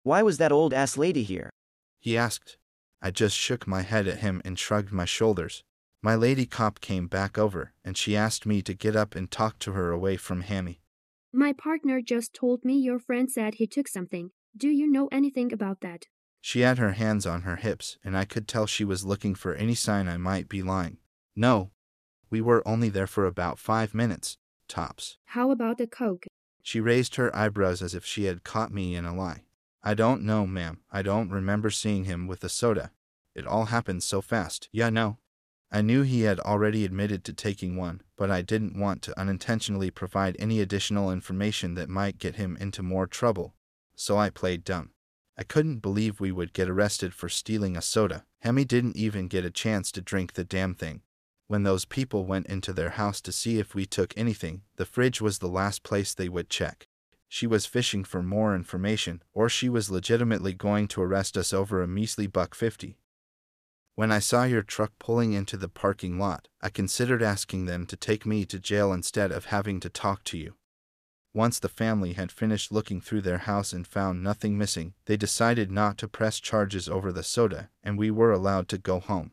Why 0.02 0.22
was 0.22 0.38
that 0.38 0.52
old 0.52 0.72
ass 0.72 0.96
lady 0.96 1.24
here? 1.24 1.50
He 1.98 2.16
asked. 2.16 2.56
I 3.02 3.10
just 3.10 3.36
shook 3.36 3.66
my 3.66 3.82
head 3.82 4.06
at 4.06 4.18
him 4.18 4.40
and 4.44 4.58
shrugged 4.58 4.92
my 4.92 5.04
shoulders. 5.04 5.62
My 6.02 6.14
lady 6.14 6.46
cop 6.46 6.80
came 6.80 7.08
back 7.08 7.36
over, 7.36 7.72
and 7.84 7.96
she 7.96 8.16
asked 8.16 8.46
me 8.46 8.62
to 8.62 8.74
get 8.74 8.94
up 8.94 9.16
and 9.16 9.30
talk 9.30 9.58
to 9.60 9.72
her 9.72 9.90
away 9.90 10.16
from 10.16 10.42
Hemi. 10.42 10.80
My 11.32 11.52
partner 11.52 12.00
just 12.00 12.32
told 12.32 12.64
me 12.64 12.78
your 12.78 12.98
friend 12.98 13.30
said 13.30 13.54
he 13.54 13.66
took 13.66 13.88
something. 13.88 14.30
Do 14.56 14.68
you 14.68 14.86
know 14.86 15.08
anything 15.10 15.52
about 15.52 15.80
that? 15.80 16.04
She 16.40 16.60
had 16.60 16.78
her 16.78 16.92
hands 16.92 17.26
on 17.26 17.42
her 17.42 17.56
hips, 17.56 17.98
and 18.04 18.16
I 18.16 18.24
could 18.24 18.46
tell 18.46 18.66
she 18.66 18.84
was 18.84 19.04
looking 19.04 19.34
for 19.34 19.54
any 19.54 19.74
sign 19.74 20.06
I 20.06 20.16
might 20.16 20.48
be 20.48 20.62
lying. 20.62 20.98
No. 21.34 21.72
We 22.30 22.40
were 22.40 22.66
only 22.66 22.88
there 22.88 23.08
for 23.08 23.26
about 23.26 23.58
five 23.58 23.92
minutes, 23.94 24.38
tops. 24.68 25.18
How 25.26 25.50
about 25.50 25.78
the 25.78 25.88
Coke? 25.88 26.26
She 26.66 26.80
raised 26.80 27.14
her 27.14 27.34
eyebrows 27.34 27.80
as 27.80 27.94
if 27.94 28.04
she 28.04 28.24
had 28.24 28.42
caught 28.42 28.72
me 28.72 28.96
in 28.96 29.04
a 29.04 29.14
lie. 29.14 29.44
I 29.84 29.94
don't 29.94 30.24
know, 30.24 30.48
ma'am. 30.48 30.80
I 30.90 31.00
don't 31.00 31.30
remember 31.30 31.70
seeing 31.70 32.06
him 32.06 32.26
with 32.26 32.42
a 32.42 32.48
soda. 32.48 32.90
It 33.36 33.46
all 33.46 33.66
happened 33.66 34.02
so 34.02 34.20
fast. 34.20 34.68
Yeah, 34.72 34.90
no. 34.90 35.18
I 35.70 35.80
knew 35.80 36.02
he 36.02 36.22
had 36.22 36.40
already 36.40 36.84
admitted 36.84 37.22
to 37.22 37.32
taking 37.32 37.76
one, 37.76 38.02
but 38.16 38.32
I 38.32 38.42
didn't 38.42 38.76
want 38.76 39.00
to 39.02 39.16
unintentionally 39.16 39.92
provide 39.92 40.34
any 40.40 40.60
additional 40.60 41.12
information 41.12 41.74
that 41.74 41.88
might 41.88 42.18
get 42.18 42.34
him 42.34 42.56
into 42.58 42.82
more 42.82 43.06
trouble. 43.06 43.54
So 43.94 44.18
I 44.18 44.28
played 44.28 44.64
dumb. 44.64 44.90
I 45.38 45.44
couldn't 45.44 45.82
believe 45.82 46.18
we 46.18 46.32
would 46.32 46.52
get 46.52 46.68
arrested 46.68 47.14
for 47.14 47.28
stealing 47.28 47.76
a 47.76 47.80
soda. 47.80 48.24
Hemi 48.40 48.64
didn't 48.64 48.96
even 48.96 49.28
get 49.28 49.44
a 49.44 49.52
chance 49.52 49.92
to 49.92 50.00
drink 50.00 50.32
the 50.32 50.42
damn 50.42 50.74
thing. 50.74 51.02
When 51.48 51.62
those 51.62 51.84
people 51.84 52.24
went 52.24 52.46
into 52.46 52.72
their 52.72 52.90
house 52.90 53.20
to 53.20 53.32
see 53.32 53.58
if 53.58 53.74
we 53.74 53.86
took 53.86 54.12
anything, 54.16 54.62
the 54.76 54.84
fridge 54.84 55.20
was 55.20 55.38
the 55.38 55.48
last 55.48 55.82
place 55.82 56.12
they 56.12 56.28
would 56.28 56.50
check. 56.50 56.88
She 57.28 57.46
was 57.46 57.66
fishing 57.66 58.04
for 58.04 58.22
more 58.22 58.54
information, 58.54 59.22
or 59.32 59.48
she 59.48 59.68
was 59.68 59.90
legitimately 59.90 60.54
going 60.54 60.88
to 60.88 61.02
arrest 61.02 61.36
us 61.36 61.52
over 61.52 61.82
a 61.82 61.88
measly 61.88 62.26
buck 62.26 62.54
fifty. 62.54 62.98
When 63.94 64.12
I 64.12 64.18
saw 64.18 64.44
your 64.44 64.62
truck 64.62 64.92
pulling 64.98 65.32
into 65.32 65.56
the 65.56 65.68
parking 65.68 66.18
lot, 66.18 66.48
I 66.60 66.68
considered 66.68 67.22
asking 67.22 67.66
them 67.66 67.86
to 67.86 67.96
take 67.96 68.26
me 68.26 68.44
to 68.44 68.58
jail 68.58 68.92
instead 68.92 69.32
of 69.32 69.46
having 69.46 69.80
to 69.80 69.88
talk 69.88 70.22
to 70.24 70.38
you. 70.38 70.54
Once 71.32 71.58
the 71.58 71.68
family 71.68 72.14
had 72.14 72.32
finished 72.32 72.72
looking 72.72 73.00
through 73.00 73.20
their 73.22 73.38
house 73.38 73.72
and 73.72 73.86
found 73.86 74.22
nothing 74.22 74.58
missing, 74.58 74.94
they 75.04 75.16
decided 75.16 75.70
not 75.70 75.98
to 75.98 76.08
press 76.08 76.40
charges 76.40 76.88
over 76.88 77.12
the 77.12 77.22
soda, 77.22 77.70
and 77.82 77.98
we 77.98 78.10
were 78.10 78.32
allowed 78.32 78.68
to 78.68 78.78
go 78.78 79.00
home. 79.00 79.30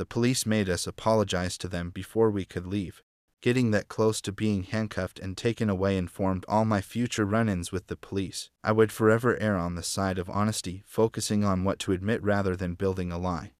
The 0.00 0.06
police 0.06 0.46
made 0.46 0.70
us 0.70 0.86
apologize 0.86 1.58
to 1.58 1.68
them 1.68 1.90
before 1.90 2.30
we 2.30 2.46
could 2.46 2.66
leave. 2.66 3.02
Getting 3.42 3.70
that 3.72 3.88
close 3.88 4.22
to 4.22 4.32
being 4.32 4.62
handcuffed 4.62 5.18
and 5.18 5.36
taken 5.36 5.68
away 5.68 5.98
informed 5.98 6.46
all 6.48 6.64
my 6.64 6.80
future 6.80 7.26
run 7.26 7.50
ins 7.50 7.70
with 7.70 7.88
the 7.88 7.96
police. 7.96 8.48
I 8.64 8.72
would 8.72 8.92
forever 8.92 9.36
err 9.38 9.58
on 9.58 9.74
the 9.74 9.82
side 9.82 10.18
of 10.18 10.30
honesty, 10.30 10.82
focusing 10.86 11.44
on 11.44 11.64
what 11.64 11.78
to 11.80 11.92
admit 11.92 12.22
rather 12.22 12.56
than 12.56 12.76
building 12.76 13.12
a 13.12 13.18
lie. 13.18 13.52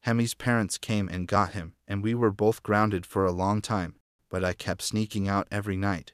Hemi's 0.00 0.34
parents 0.34 0.76
came 0.76 1.08
and 1.08 1.26
got 1.26 1.54
him, 1.54 1.72
and 1.88 2.02
we 2.02 2.12
were 2.14 2.30
both 2.30 2.62
grounded 2.62 3.06
for 3.06 3.24
a 3.24 3.32
long 3.32 3.62
time, 3.62 3.94
but 4.28 4.44
I 4.44 4.52
kept 4.52 4.82
sneaking 4.82 5.28
out 5.28 5.48
every 5.50 5.78
night. 5.78 6.12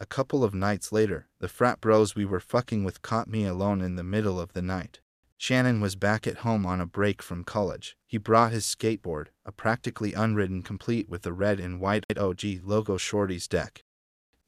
A 0.00 0.06
couple 0.06 0.42
of 0.42 0.54
nights 0.54 0.92
later, 0.92 1.28
the 1.40 1.48
frat 1.48 1.78
bros 1.82 2.16
we 2.16 2.24
were 2.24 2.40
fucking 2.40 2.84
with 2.84 3.02
caught 3.02 3.28
me 3.28 3.44
alone 3.44 3.82
in 3.82 3.96
the 3.96 4.02
middle 4.02 4.40
of 4.40 4.54
the 4.54 4.62
night. 4.62 5.00
Shannon 5.36 5.80
was 5.80 5.96
back 5.96 6.26
at 6.26 6.38
home 6.38 6.64
on 6.64 6.80
a 6.80 6.86
break 6.86 7.20
from 7.22 7.44
college. 7.44 7.96
He 8.06 8.18
brought 8.18 8.52
his 8.52 8.64
skateboard, 8.64 9.26
a 9.44 9.52
practically 9.52 10.14
unridden 10.14 10.62
complete 10.62 11.08
with 11.08 11.22
the 11.22 11.32
red 11.32 11.60
and 11.60 11.80
white 11.80 12.04
OG 12.16 12.42
logo 12.62 12.96
Shorty's 12.96 13.48
deck. 13.48 13.84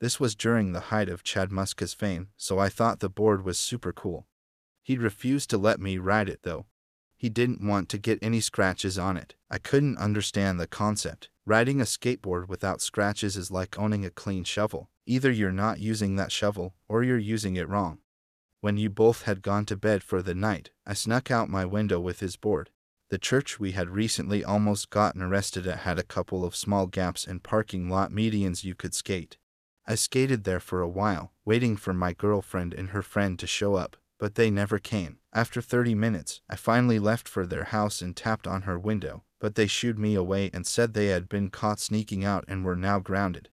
This 0.00 0.21
was 0.21 0.35
during 0.35 0.73
the 0.73 0.88
height 0.93 1.09
of 1.09 1.23
Chad 1.23 1.50
Muska's 1.50 1.95
fame, 1.95 2.28
so 2.37 2.59
I 2.59 2.69
thought 2.69 3.00
the 3.00 3.09
board 3.09 3.45
was 3.45 3.59
super 3.59 3.93
cool. 3.93 4.26
He 4.83 4.97
refused 4.97 5.50
to 5.50 5.59
let 5.59 5.81
me 5.81 5.99
ride 5.99 6.28
it 6.28 6.40
though. 6.43 6.66
He 7.16 7.28
didn't 7.31 7.66
want 7.66 7.88
to 7.88 7.99
get 7.99 8.19
any 8.21 8.40
scratches 8.40 8.99
on 8.99 9.16
it. 9.16 9.35
I 9.50 9.59
couldn't 9.59 9.99
understand 9.99 10.61
the 10.61 10.66
concept. 10.66 11.31
Riding 11.47 11.81
a 11.81 11.85
skateboard 11.85 12.47
without 12.49 12.83
scratches 12.83 13.37
is 13.37 13.50
like 13.50 13.78
owning 13.78 14.05
a 14.05 14.11
clean 14.11 14.45
shovel. 14.45 14.90
Either 15.07 15.31
you're 15.31 15.52
not 15.52 15.78
using 15.81 16.16
that 16.16 16.33
shovel, 16.33 16.75
or 16.88 17.02
you're 17.02 17.16
using 17.16 17.57
it 17.57 17.69
wrong. 17.69 17.99
When 18.61 18.77
you 18.77 18.91
both 18.91 19.23
had 19.23 19.43
gone 19.43 19.67
to 19.67 19.77
bed 19.77 20.03
for 20.03 20.23
the 20.23 20.35
night, 20.35 20.71
I 20.87 20.95
snuck 20.95 21.31
out 21.31 21.49
my 21.49 21.65
window 21.65 22.01
with 22.01 22.21
his 22.21 22.37
board. 22.37 22.71
The 23.11 23.19
church 23.19 23.61
we 23.61 23.73
had 23.73 23.91
recently 23.91 24.43
almost 24.43 24.91
gotten 24.91 25.23
arrested 25.23 25.67
at 25.67 25.81
had 25.81 25.99
a 25.99 26.03
couple 26.03 26.45
of 26.45 26.57
small 26.57 26.87
gaps 26.87 27.27
and 27.27 27.43
parking 27.43 27.89
lot 27.89 28.11
medians 28.11 28.65
you 28.65 28.75
could 28.75 28.95
skate. 28.95 29.37
I 29.87 29.95
skated 29.95 30.43
there 30.43 30.59
for 30.59 30.81
a 30.81 30.89
while, 30.89 31.33
waiting 31.45 31.77
for 31.77 31.93
my 31.93 32.13
girlfriend 32.13 32.75
and 32.75 32.89
her 32.89 33.03
friend 33.03 33.39
to 33.39 33.47
show 33.47 33.77
up, 33.77 33.97
but 34.19 34.35
they 34.35 34.51
never 34.51 34.81
came. 34.81 35.19
After 35.33 35.63
30 35.63 35.95
minutes, 35.95 36.41
I 36.51 36.57
finally 36.57 36.99
left 36.99 37.29
for 37.29 37.47
their 37.47 37.65
house 37.65 38.03
and 38.03 38.17
tapped 38.17 38.49
on 38.49 38.63
her 38.63 38.79
window, 38.79 39.23
but 39.39 39.55
they 39.55 39.69
shooed 39.69 39.99
me 39.99 40.17
away 40.17 40.51
and 40.53 40.67
said 40.67 40.93
they 40.93 41.09
had 41.09 41.29
been 41.29 41.51
caught 41.51 41.79
sneaking 41.79 42.25
out 42.25 42.45
and 42.49 42.65
were 42.65 42.75
now 42.75 42.99
grounded. 42.99 43.51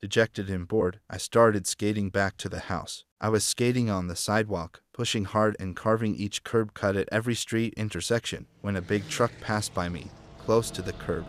Dejected 0.00 0.48
and 0.48 0.68
bored, 0.68 1.00
I 1.10 1.16
started 1.16 1.66
skating 1.66 2.08
back 2.08 2.36
to 2.36 2.48
the 2.48 2.60
house. 2.60 3.04
I 3.20 3.30
was 3.30 3.42
skating 3.42 3.90
on 3.90 4.06
the 4.06 4.14
sidewalk, 4.14 4.80
pushing 4.92 5.24
hard 5.24 5.56
and 5.58 5.74
carving 5.74 6.14
each 6.14 6.44
curb 6.44 6.72
cut 6.72 6.94
at 6.94 7.08
every 7.10 7.34
street 7.34 7.74
intersection 7.76 8.46
when 8.60 8.76
a 8.76 8.80
big 8.80 9.08
truck 9.08 9.32
passed 9.40 9.74
by 9.74 9.88
me, 9.88 10.06
close 10.38 10.70
to 10.70 10.82
the 10.82 10.92
curb. 10.92 11.26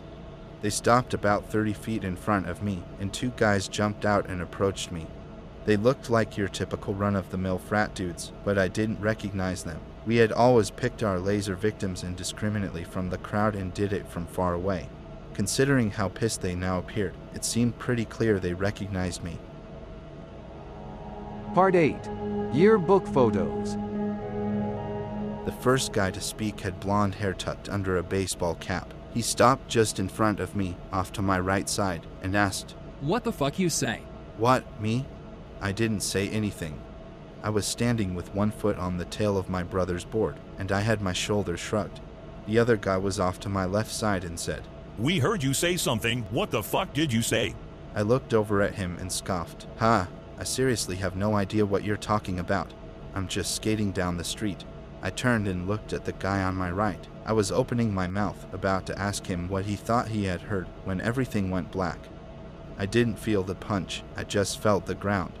They 0.62 0.70
stopped 0.70 1.14
about 1.14 1.50
30 1.50 1.72
feet 1.72 2.04
in 2.04 2.14
front 2.14 2.48
of 2.48 2.62
me, 2.62 2.84
and 3.00 3.12
two 3.12 3.32
guys 3.36 3.66
jumped 3.66 4.04
out 4.04 4.28
and 4.28 4.40
approached 4.40 4.92
me. 4.92 5.08
They 5.64 5.76
looked 5.76 6.08
like 6.08 6.36
your 6.36 6.48
typical 6.48 6.94
run 6.94 7.16
of 7.16 7.28
the 7.30 7.38
mill 7.38 7.58
frat 7.58 7.96
dudes, 7.96 8.30
but 8.44 8.56
I 8.56 8.68
didn't 8.68 9.00
recognize 9.00 9.64
them. 9.64 9.80
We 10.06 10.16
had 10.16 10.30
always 10.30 10.70
picked 10.70 11.02
our 11.02 11.18
laser 11.18 11.56
victims 11.56 12.04
indiscriminately 12.04 12.84
from 12.84 13.10
the 13.10 13.18
crowd 13.18 13.56
and 13.56 13.74
did 13.74 13.92
it 13.92 14.06
from 14.06 14.26
far 14.26 14.54
away. 14.54 14.88
Considering 15.34 15.90
how 15.90 16.08
pissed 16.08 16.42
they 16.42 16.54
now 16.54 16.78
appeared, 16.78 17.14
it 17.34 17.44
seemed 17.44 17.78
pretty 17.78 18.04
clear 18.04 18.38
they 18.38 18.54
recognized 18.54 19.22
me. 19.22 19.38
Part 21.54 21.74
8 21.74 21.96
Yearbook 22.52 23.06
Photos. 23.06 23.76
The 25.46 25.56
first 25.60 25.92
guy 25.92 26.10
to 26.10 26.20
speak 26.20 26.60
had 26.60 26.80
blonde 26.80 27.14
hair 27.14 27.32
tucked 27.32 27.68
under 27.68 27.96
a 27.96 28.02
baseball 28.02 28.54
cap. 28.56 28.92
He 29.12 29.22
stopped 29.22 29.68
just 29.68 29.98
in 29.98 30.08
front 30.08 30.38
of 30.38 30.54
me, 30.54 30.76
off 30.92 31.12
to 31.14 31.22
my 31.22 31.40
right 31.40 31.68
side, 31.68 32.06
and 32.22 32.36
asked, 32.36 32.76
What 33.00 33.24
the 33.24 33.32
fuck 33.32 33.58
you 33.58 33.68
say? 33.68 34.02
What, 34.36 34.80
me? 34.80 35.06
I 35.60 35.72
didn't 35.72 36.00
say 36.00 36.28
anything. 36.28 36.80
I 37.42 37.50
was 37.50 37.66
standing 37.66 38.14
with 38.14 38.34
one 38.34 38.50
foot 38.50 38.76
on 38.76 38.98
the 38.98 39.04
tail 39.06 39.38
of 39.38 39.48
my 39.48 39.62
brother's 39.62 40.04
board, 40.04 40.38
and 40.58 40.70
I 40.70 40.80
had 40.80 41.00
my 41.00 41.12
shoulders 41.12 41.58
shrugged. 41.58 42.00
The 42.46 42.58
other 42.58 42.76
guy 42.76 42.98
was 42.98 43.18
off 43.18 43.40
to 43.40 43.48
my 43.48 43.64
left 43.64 43.90
side 43.90 44.24
and 44.24 44.38
said, 44.38 44.62
We 45.00 45.18
heard 45.18 45.42
you 45.42 45.54
say 45.54 45.78
something. 45.78 46.26
What 46.30 46.50
the 46.50 46.62
fuck 46.62 46.92
did 46.92 47.10
you 47.10 47.22
say? 47.22 47.54
I 47.94 48.02
looked 48.02 48.34
over 48.34 48.60
at 48.60 48.74
him 48.74 48.98
and 49.00 49.10
scoffed. 49.10 49.66
Ha, 49.78 50.06
I 50.36 50.44
seriously 50.44 50.96
have 50.96 51.16
no 51.16 51.36
idea 51.36 51.64
what 51.64 51.84
you're 51.84 51.96
talking 51.96 52.38
about. 52.38 52.74
I'm 53.14 53.26
just 53.26 53.54
skating 53.54 53.92
down 53.92 54.18
the 54.18 54.24
street. 54.24 54.62
I 55.00 55.08
turned 55.08 55.48
and 55.48 55.66
looked 55.66 55.94
at 55.94 56.04
the 56.04 56.12
guy 56.12 56.42
on 56.42 56.54
my 56.54 56.70
right. 56.70 57.02
I 57.24 57.32
was 57.32 57.50
opening 57.50 57.94
my 57.94 58.08
mouth, 58.08 58.44
about 58.52 58.84
to 58.88 58.98
ask 58.98 59.24
him 59.24 59.48
what 59.48 59.64
he 59.64 59.74
thought 59.74 60.08
he 60.08 60.24
had 60.24 60.42
heard, 60.42 60.66
when 60.84 61.00
everything 61.00 61.50
went 61.50 61.72
black. 61.72 62.00
I 62.76 62.84
didn't 62.84 63.18
feel 63.18 63.42
the 63.42 63.54
punch, 63.54 64.02
I 64.18 64.24
just 64.24 64.60
felt 64.60 64.84
the 64.84 64.94
ground. 64.94 65.32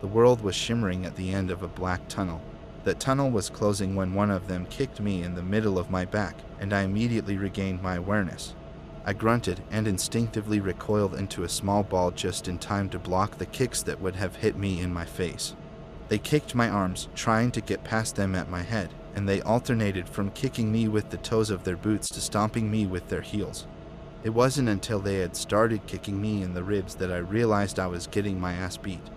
The 0.00 0.08
world 0.08 0.40
was 0.40 0.56
shimmering 0.56 1.06
at 1.06 1.14
the 1.14 1.32
end 1.32 1.52
of 1.52 1.62
a 1.62 1.68
black 1.68 2.08
tunnel. 2.08 2.42
That 2.82 2.98
tunnel 2.98 3.30
was 3.30 3.50
closing 3.50 3.94
when 3.94 4.14
one 4.14 4.32
of 4.32 4.48
them 4.48 4.66
kicked 4.66 4.98
me 4.98 5.22
in 5.22 5.36
the 5.36 5.44
middle 5.44 5.78
of 5.78 5.90
my 5.90 6.04
back, 6.04 6.34
and 6.58 6.72
I 6.72 6.82
immediately 6.82 7.36
regained 7.36 7.80
my 7.80 7.94
awareness. 7.94 8.55
I 9.08 9.12
grunted 9.12 9.62
and 9.70 9.86
instinctively 9.86 10.58
recoiled 10.58 11.14
into 11.14 11.44
a 11.44 11.48
small 11.48 11.84
ball 11.84 12.10
just 12.10 12.48
in 12.48 12.58
time 12.58 12.88
to 12.88 12.98
block 12.98 13.38
the 13.38 13.46
kicks 13.46 13.80
that 13.84 14.00
would 14.00 14.16
have 14.16 14.34
hit 14.34 14.56
me 14.56 14.80
in 14.80 14.92
my 14.92 15.04
face. 15.04 15.54
They 16.08 16.18
kicked 16.18 16.56
my 16.56 16.68
arms, 16.68 17.08
trying 17.14 17.52
to 17.52 17.60
get 17.60 17.84
past 17.84 18.16
them 18.16 18.34
at 18.34 18.50
my 18.50 18.62
head, 18.62 18.92
and 19.14 19.28
they 19.28 19.40
alternated 19.42 20.08
from 20.08 20.32
kicking 20.32 20.72
me 20.72 20.88
with 20.88 21.10
the 21.10 21.18
toes 21.18 21.50
of 21.50 21.62
their 21.62 21.76
boots 21.76 22.08
to 22.10 22.20
stomping 22.20 22.68
me 22.68 22.84
with 22.84 23.08
their 23.08 23.20
heels. 23.20 23.68
It 24.24 24.30
wasn't 24.30 24.68
until 24.68 24.98
they 24.98 25.20
had 25.20 25.36
started 25.36 25.86
kicking 25.86 26.20
me 26.20 26.42
in 26.42 26.54
the 26.54 26.64
ribs 26.64 26.96
that 26.96 27.12
I 27.12 27.18
realized 27.18 27.78
I 27.78 27.86
was 27.86 28.08
getting 28.08 28.40
my 28.40 28.54
ass 28.54 28.76
beat. 28.76 29.08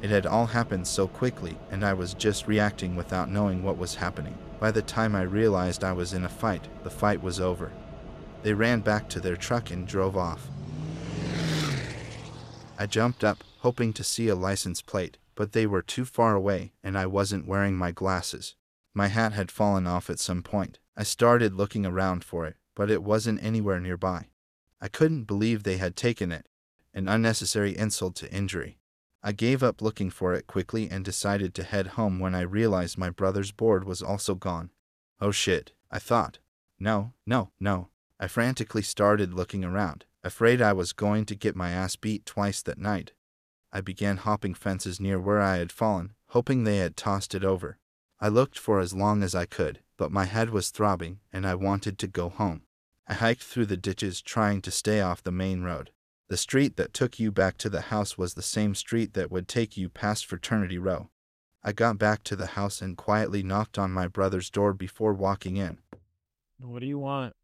It 0.00 0.08
had 0.08 0.24
all 0.24 0.46
happened 0.46 0.86
so 0.86 1.06
quickly, 1.06 1.58
and 1.70 1.84
I 1.84 1.92
was 1.92 2.14
just 2.14 2.48
reacting 2.48 2.96
without 2.96 3.30
knowing 3.30 3.62
what 3.62 3.76
was 3.76 3.96
happening. 3.96 4.38
By 4.58 4.70
the 4.70 4.80
time 4.80 5.14
I 5.14 5.22
realized 5.22 5.84
I 5.84 5.92
was 5.92 6.14
in 6.14 6.24
a 6.24 6.28
fight, 6.30 6.68
the 6.84 6.90
fight 6.90 7.22
was 7.22 7.38
over. 7.38 7.70
They 8.42 8.54
ran 8.54 8.80
back 8.80 9.08
to 9.10 9.20
their 9.20 9.36
truck 9.36 9.70
and 9.70 9.86
drove 9.86 10.16
off. 10.16 10.48
I 12.78 12.86
jumped 12.86 13.22
up, 13.22 13.44
hoping 13.58 13.92
to 13.92 14.04
see 14.04 14.28
a 14.28 14.34
license 14.34 14.80
plate, 14.80 15.18
but 15.34 15.52
they 15.52 15.66
were 15.66 15.82
too 15.82 16.06
far 16.06 16.34
away, 16.34 16.72
and 16.82 16.96
I 16.96 17.04
wasn't 17.06 17.46
wearing 17.46 17.76
my 17.76 17.90
glasses. 17.90 18.56
My 18.94 19.08
hat 19.08 19.34
had 19.34 19.50
fallen 19.50 19.86
off 19.86 20.08
at 20.08 20.18
some 20.18 20.42
point. 20.42 20.78
I 20.96 21.02
started 21.02 21.54
looking 21.54 21.84
around 21.84 22.24
for 22.24 22.46
it, 22.46 22.56
but 22.74 22.90
it 22.90 23.02
wasn't 23.02 23.42
anywhere 23.42 23.80
nearby. 23.80 24.28
I 24.80 24.88
couldn't 24.88 25.24
believe 25.24 25.62
they 25.62 25.76
had 25.76 25.94
taken 25.94 26.32
it, 26.32 26.48
an 26.94 27.06
unnecessary 27.08 27.76
insult 27.76 28.16
to 28.16 28.32
injury. 28.32 28.78
I 29.22 29.32
gave 29.32 29.62
up 29.62 29.82
looking 29.82 30.08
for 30.08 30.32
it 30.32 30.46
quickly 30.46 30.88
and 30.90 31.04
decided 31.04 31.54
to 31.54 31.62
head 31.62 31.88
home 31.88 32.18
when 32.18 32.34
I 32.34 32.40
realized 32.40 32.96
my 32.96 33.10
brother's 33.10 33.52
board 33.52 33.84
was 33.84 34.00
also 34.00 34.34
gone. 34.34 34.70
Oh 35.20 35.30
shit, 35.30 35.72
I 35.90 35.98
thought. 35.98 36.38
No, 36.78 37.12
no, 37.26 37.50
no. 37.60 37.89
I 38.22 38.28
frantically 38.28 38.82
started 38.82 39.32
looking 39.32 39.64
around, 39.64 40.04
afraid 40.22 40.60
I 40.60 40.74
was 40.74 40.92
going 40.92 41.24
to 41.24 41.34
get 41.34 41.56
my 41.56 41.70
ass 41.70 41.96
beat 41.96 42.26
twice 42.26 42.60
that 42.60 42.76
night. 42.76 43.12
I 43.72 43.80
began 43.80 44.18
hopping 44.18 44.52
fences 44.52 45.00
near 45.00 45.18
where 45.18 45.40
I 45.40 45.56
had 45.56 45.72
fallen, 45.72 46.12
hoping 46.28 46.64
they 46.64 46.76
had 46.76 46.98
tossed 46.98 47.34
it 47.34 47.44
over. 47.44 47.78
I 48.20 48.28
looked 48.28 48.58
for 48.58 48.78
as 48.78 48.92
long 48.92 49.22
as 49.22 49.34
I 49.34 49.46
could, 49.46 49.80
but 49.96 50.12
my 50.12 50.26
head 50.26 50.50
was 50.50 50.68
throbbing 50.68 51.20
and 51.32 51.46
I 51.46 51.54
wanted 51.54 51.98
to 51.98 52.06
go 52.06 52.28
home. 52.28 52.64
I 53.08 53.14
hiked 53.14 53.42
through 53.42 53.66
the 53.66 53.78
ditches 53.78 54.20
trying 54.20 54.60
to 54.62 54.70
stay 54.70 55.00
off 55.00 55.22
the 55.22 55.32
main 55.32 55.62
road. 55.62 55.90
The 56.28 56.36
street 56.36 56.76
that 56.76 56.92
took 56.92 57.18
you 57.18 57.32
back 57.32 57.56
to 57.56 57.70
the 57.70 57.80
house 57.80 58.18
was 58.18 58.34
the 58.34 58.42
same 58.42 58.74
street 58.74 59.14
that 59.14 59.30
would 59.30 59.48
take 59.48 59.78
you 59.78 59.88
past 59.88 60.26
Fraternity 60.26 60.76
Row. 60.76 61.08
I 61.64 61.72
got 61.72 61.96
back 61.96 62.22
to 62.24 62.36
the 62.36 62.48
house 62.48 62.82
and 62.82 62.98
quietly 62.98 63.42
knocked 63.42 63.78
on 63.78 63.92
my 63.92 64.08
brother's 64.08 64.50
door 64.50 64.74
before 64.74 65.14
walking 65.14 65.56
in. 65.56 65.78
What 66.58 66.80
do 66.80 66.86
you 66.86 66.98
want? 66.98 67.34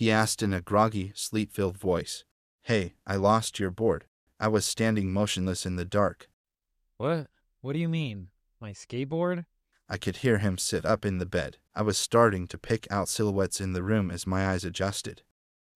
He 0.00 0.10
asked 0.10 0.42
in 0.42 0.54
a 0.54 0.62
groggy, 0.62 1.12
sleep 1.14 1.52
filled 1.52 1.76
voice. 1.76 2.24
Hey, 2.62 2.94
I 3.06 3.16
lost 3.16 3.60
your 3.60 3.70
board. 3.70 4.06
I 4.40 4.48
was 4.48 4.64
standing 4.64 5.12
motionless 5.12 5.66
in 5.66 5.76
the 5.76 5.84
dark. 5.84 6.30
What? 6.96 7.26
What 7.60 7.74
do 7.74 7.80
you 7.80 7.88
mean? 7.90 8.28
My 8.62 8.70
skateboard? 8.70 9.44
I 9.90 9.98
could 9.98 10.16
hear 10.16 10.38
him 10.38 10.56
sit 10.56 10.86
up 10.86 11.04
in 11.04 11.18
the 11.18 11.26
bed. 11.26 11.58
I 11.74 11.82
was 11.82 11.98
starting 11.98 12.46
to 12.46 12.56
pick 12.56 12.90
out 12.90 13.10
silhouettes 13.10 13.60
in 13.60 13.74
the 13.74 13.82
room 13.82 14.10
as 14.10 14.26
my 14.26 14.46
eyes 14.46 14.64
adjusted. 14.64 15.20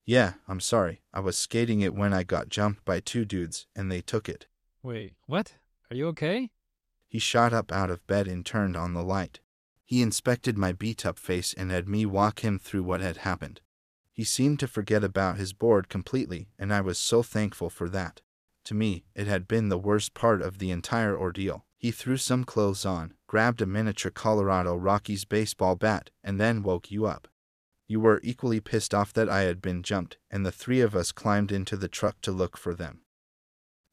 Yeah, 0.06 0.32
I'm 0.48 0.60
sorry. 0.60 1.02
I 1.12 1.20
was 1.20 1.36
skating 1.36 1.82
it 1.82 1.94
when 1.94 2.14
I 2.14 2.22
got 2.22 2.48
jumped 2.48 2.82
by 2.86 3.00
two 3.00 3.26
dudes, 3.26 3.66
and 3.76 3.92
they 3.92 4.00
took 4.00 4.26
it. 4.26 4.46
Wait, 4.82 5.12
what? 5.26 5.56
Are 5.90 5.96
you 5.96 6.06
okay? 6.08 6.48
He 7.08 7.18
shot 7.18 7.52
up 7.52 7.70
out 7.70 7.90
of 7.90 8.06
bed 8.06 8.26
and 8.26 8.46
turned 8.46 8.74
on 8.74 8.94
the 8.94 9.04
light. 9.04 9.40
He 9.84 10.00
inspected 10.00 10.56
my 10.56 10.72
beat 10.72 11.04
up 11.04 11.18
face 11.18 11.52
and 11.52 11.70
had 11.70 11.86
me 11.86 12.06
walk 12.06 12.40
him 12.40 12.58
through 12.58 12.84
what 12.84 13.02
had 13.02 13.18
happened. 13.18 13.60
He 14.14 14.22
seemed 14.22 14.60
to 14.60 14.68
forget 14.68 15.02
about 15.02 15.38
his 15.38 15.52
board 15.52 15.88
completely, 15.88 16.48
and 16.56 16.72
I 16.72 16.80
was 16.80 16.98
so 16.98 17.24
thankful 17.24 17.68
for 17.68 17.88
that. 17.88 18.22
To 18.66 18.74
me, 18.74 19.04
it 19.16 19.26
had 19.26 19.48
been 19.48 19.68
the 19.68 19.76
worst 19.76 20.14
part 20.14 20.40
of 20.40 20.58
the 20.58 20.70
entire 20.70 21.18
ordeal. 21.18 21.66
He 21.76 21.90
threw 21.90 22.16
some 22.16 22.44
clothes 22.44 22.86
on, 22.86 23.14
grabbed 23.26 23.60
a 23.60 23.66
miniature 23.66 24.12
Colorado 24.12 24.76
Rockies 24.76 25.24
baseball 25.24 25.74
bat, 25.74 26.10
and 26.22 26.40
then 26.40 26.62
woke 26.62 26.92
you 26.92 27.06
up. 27.06 27.26
You 27.88 27.98
were 27.98 28.20
equally 28.22 28.60
pissed 28.60 28.94
off 28.94 29.12
that 29.14 29.28
I 29.28 29.42
had 29.42 29.60
been 29.60 29.82
jumped, 29.82 30.16
and 30.30 30.46
the 30.46 30.52
three 30.52 30.80
of 30.80 30.94
us 30.94 31.10
climbed 31.10 31.50
into 31.50 31.76
the 31.76 31.88
truck 31.88 32.20
to 32.22 32.30
look 32.30 32.56
for 32.56 32.72
them. 32.72 33.00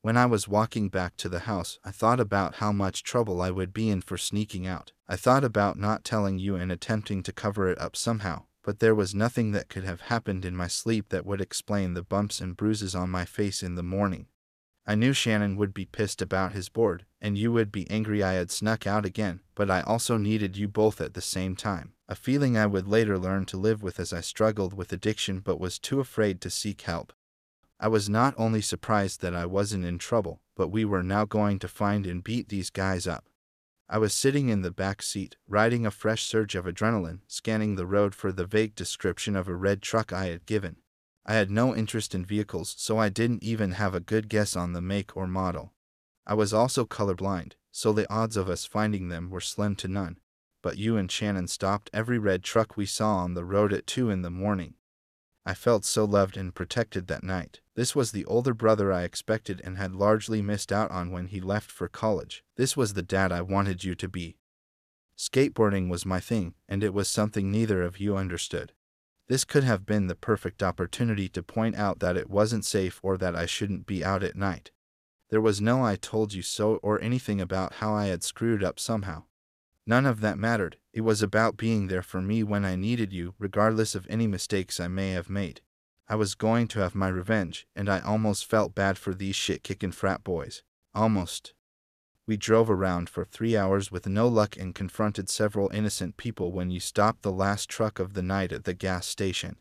When 0.04 0.18
I 0.18 0.28
was 0.28 0.48
walking 0.48 0.90
back 0.90 1.18
to 1.18 1.30
the 1.30 1.42
house, 1.42 1.80
I 1.84 1.90
thought 1.90 2.20
about 2.20 2.56
how 2.56 2.72
much 2.72 3.04
trouble 3.04 3.42
I 3.42 3.50
would 3.50 3.74
be 3.74 3.90
in 3.90 4.02
for 4.02 4.18
sneaking 4.18 4.68
out. 4.68 4.94
I 5.08 5.16
thought 5.16 5.44
about 5.44 5.80
not 5.80 6.04
telling 6.04 6.38
you 6.38 6.56
and 6.56 6.72
attempting 6.72 7.24
to 7.24 7.34
cover 7.34 7.68
it 7.70 7.82
up 7.82 7.96
somehow, 7.96 8.46
but 8.64 8.80
there 8.80 8.96
was 8.96 9.16
nothing 9.16 9.52
that 9.52 9.70
could 9.70 9.84
have 9.84 10.02
happened 10.02 10.46
in 10.46 10.56
my 10.56 10.68
sleep 10.68 11.10
that 11.10 11.26
would 11.26 11.42
explain 11.42 11.94
the 11.94 12.04
bumps 12.04 12.40
and 12.40 12.58
bruises 12.58 12.94
on 12.96 13.10
my 13.10 13.26
face 13.26 13.64
in 13.64 13.76
the 13.76 13.84
morning. 13.84 14.28
I 14.86 14.96
knew 14.96 15.14
Shannon 15.14 15.58
would 15.58 15.74
be 15.74 15.86
pissed 15.86 16.22
about 16.22 16.54
his 16.54 16.68
board, 16.68 17.06
and 17.22 17.38
you 17.38 17.52
would 17.52 17.72
be 17.72 17.90
angry 17.90 18.24
I 18.24 18.34
had 18.34 18.50
snuck 18.50 18.88
out 18.88 19.06
again, 19.06 19.42
but 19.54 19.70
I 19.70 19.82
also 19.82 20.18
needed 20.18 20.58
you 20.58 20.68
both 20.68 21.00
at 21.00 21.14
the 21.14 21.22
same 21.22 21.56
time, 21.56 21.94
a 22.10 22.16
feeling 22.16 22.58
I 22.58 22.66
would 22.66 22.88
later 22.88 23.18
learn 23.18 23.46
to 23.48 23.58
live 23.58 23.84
with 23.84 24.00
as 24.00 24.12
I 24.12 24.22
struggled 24.22 24.74
with 24.74 24.92
addiction 24.92 25.40
but 25.40 25.60
was 25.60 25.78
too 25.78 26.00
afraid 26.00 26.42
to 26.42 26.50
seek 26.50 26.82
help. 26.82 27.14
I 27.80 27.88
was 27.88 28.10
not 28.10 28.34
only 28.38 28.62
surprised 28.62 29.22
that 29.22 29.36
I 29.36 29.46
wasn't 29.46 29.86
in 29.86 29.98
trouble, 29.98 30.42
but 30.56 30.70
we 30.70 30.86
were 30.86 31.04
now 31.04 31.26
going 31.26 31.58
to 31.60 31.68
find 31.68 32.06
and 32.06 32.24
beat 32.24 32.50
these 32.50 32.70
guys 32.70 33.08
up. 33.08 33.28
I 33.94 33.98
was 33.98 34.14
sitting 34.14 34.48
in 34.48 34.62
the 34.62 34.72
back 34.72 35.02
seat, 35.02 35.36
riding 35.50 35.86
a 35.86 35.92
fresh 35.92 36.24
surge 36.24 36.56
of 36.56 36.64
adrenaline, 36.64 37.20
scanning 37.28 37.76
the 37.76 37.86
road 37.86 38.16
for 38.16 38.32
the 38.32 38.46
vague 38.46 38.74
description 38.74 39.36
of 39.36 39.50
a 39.50 39.54
red 39.54 39.82
truck 39.82 40.14
I 40.14 40.28
had 40.28 40.46
given. 40.46 40.78
I 41.26 41.34
had 41.34 41.52
no 41.52 41.76
interest 41.76 42.16
in 42.16 42.24
vehicles, 42.24 42.74
so 42.78 42.98
I 42.98 43.10
didn't 43.10 43.44
even 43.44 43.72
have 43.72 43.94
a 43.94 44.00
good 44.00 44.30
guess 44.30 44.56
on 44.56 44.72
the 44.72 44.80
make 44.80 45.18
or 45.18 45.28
model. 45.28 45.74
I 46.26 46.36
was 46.36 46.54
also 46.54 46.86
colorblind, 46.86 47.56
so 47.70 47.92
the 47.92 48.10
odds 48.10 48.38
of 48.38 48.50
us 48.50 48.64
finding 48.64 49.10
them 49.10 49.30
were 49.30 49.42
slim 49.42 49.76
to 49.76 49.90
none. 49.90 50.20
But 50.62 50.78
you 50.78 50.96
and 50.96 51.12
Shannon 51.12 51.50
stopped 51.50 51.90
every 51.92 52.18
red 52.18 52.44
truck 52.44 52.78
we 52.78 52.86
saw 52.86 53.18
on 53.18 53.34
the 53.34 53.44
road 53.44 53.74
at 53.74 53.88
2 53.88 54.10
in 54.10 54.22
the 54.22 54.30
morning. 54.30 54.76
I 55.46 55.54
felt 55.54 55.84
so 55.84 56.06
loved 56.06 56.38
and 56.38 56.56
protected 56.56 57.08
that 57.08 57.24
night. 57.24 57.60
This 57.76 57.96
was 57.96 58.12
the 58.12 58.26
older 58.26 58.54
brother 58.54 58.92
I 58.92 59.04
expected 59.04 59.62
and 59.64 59.78
had 59.78 59.96
largely 59.96 60.42
missed 60.42 60.72
out 60.72 60.92
on 60.92 61.12
when 61.12 61.28
he 61.28 61.40
left 61.40 61.72
for 61.72 61.88
college. 61.88 62.44
This 62.58 62.76
was 62.76 62.94
the 62.94 63.02
dad 63.02 63.32
I 63.32 63.42
wanted 63.42 63.84
you 63.84 63.96
to 63.96 64.10
be. 64.10 64.38
Skateboarding 65.18 65.90
was 65.90 66.06
my 66.06 66.20
thing, 66.20 66.56
and 66.68 66.84
it 66.84 66.94
was 66.94 67.08
something 67.08 67.50
neither 67.50 67.82
of 67.82 68.00
you 68.00 68.18
understood. 68.18 68.74
This 69.30 69.46
could 69.46 69.64
have 69.64 69.86
been 69.86 70.08
the 70.08 70.16
perfect 70.16 70.62
opportunity 70.62 71.30
to 71.30 71.44
point 71.44 71.76
out 71.76 72.00
that 72.00 72.18
it 72.18 72.30
wasn't 72.30 72.66
safe 72.66 73.00
or 73.02 73.18
that 73.18 73.36
I 73.36 73.46
shouldn't 73.46 73.86
be 73.86 74.04
out 74.04 74.24
at 74.24 74.36
night. 74.36 74.72
There 75.30 75.40
was 75.40 75.62
no 75.62 75.86
I 75.86 75.96
told 75.96 76.34
you 76.34 76.42
so 76.42 76.76
or 76.84 77.00
anything 77.00 77.40
about 77.40 77.76
how 77.76 77.94
I 77.94 78.08
had 78.08 78.24
screwed 78.24 78.64
up 78.64 78.78
somehow. 78.80 79.24
None 79.88 80.06
of 80.06 80.20
that 80.20 80.38
mattered. 80.38 80.78
It 80.92 81.02
was 81.02 81.22
about 81.22 81.56
being 81.56 81.88
there 81.88 82.02
for 82.02 82.22
me 82.22 82.44
when 82.44 82.66
I 82.66 82.76
needed 82.76 83.14
you, 83.14 83.34
regardless 83.40 83.96
of 83.96 84.06
any 84.10 84.28
mistakes 84.28 84.80
I 84.80 84.90
may 84.90 85.12
have 85.12 85.30
made. 85.30 85.62
I 86.12 86.16
was 86.16 86.36
going 86.36 86.68
to 86.68 86.82
have 86.82 86.94
my 86.94 87.08
revenge, 87.08 87.66
and 87.74 87.88
I 87.88 88.02
almost 88.02 88.46
felt 88.46 88.76
bad 88.76 88.98
for 88.98 89.14
these 89.14 89.34
shit 89.34 89.64
kicking 89.64 89.94
frat 89.94 90.26
boys. 90.26 90.62
Almost. 90.94 91.54
We 92.28 92.36
drove 92.36 92.70
around 92.70 93.10
for 93.10 93.24
three 93.24 93.56
hours 93.56 93.94
with 93.94 94.06
no 94.06 94.28
luck 94.28 94.58
and 94.58 94.76
confronted 94.76 95.30
several 95.30 95.70
innocent 95.70 96.18
people 96.18 96.52
when 96.52 96.70
you 96.70 96.82
stopped 96.82 97.22
the 97.22 97.32
last 97.32 97.70
truck 97.70 97.98
of 97.98 98.14
the 98.14 98.22
night 98.22 98.52
at 98.52 98.66
the 98.66 98.74
gas 98.74 99.08
station. 99.08 99.56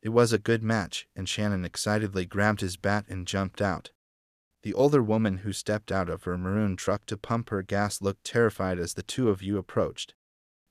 It 0.00 0.10
was 0.10 0.32
a 0.32 0.38
good 0.38 0.62
match, 0.62 1.08
and 1.16 1.28
Shannon 1.28 1.64
excitedly 1.64 2.24
grabbed 2.24 2.60
his 2.60 2.76
bat 2.76 3.06
and 3.08 3.26
jumped 3.26 3.60
out. 3.60 3.90
The 4.62 4.74
older 4.74 5.02
woman 5.02 5.38
who 5.38 5.52
stepped 5.52 5.90
out 5.90 6.08
of 6.08 6.22
her 6.22 6.38
maroon 6.38 6.76
truck 6.76 7.04
to 7.06 7.16
pump 7.16 7.50
her 7.50 7.62
gas 7.62 8.00
looked 8.00 8.22
terrified 8.22 8.78
as 8.78 8.94
the 8.94 9.02
two 9.02 9.28
of 9.28 9.42
you 9.42 9.58
approached. 9.58 10.14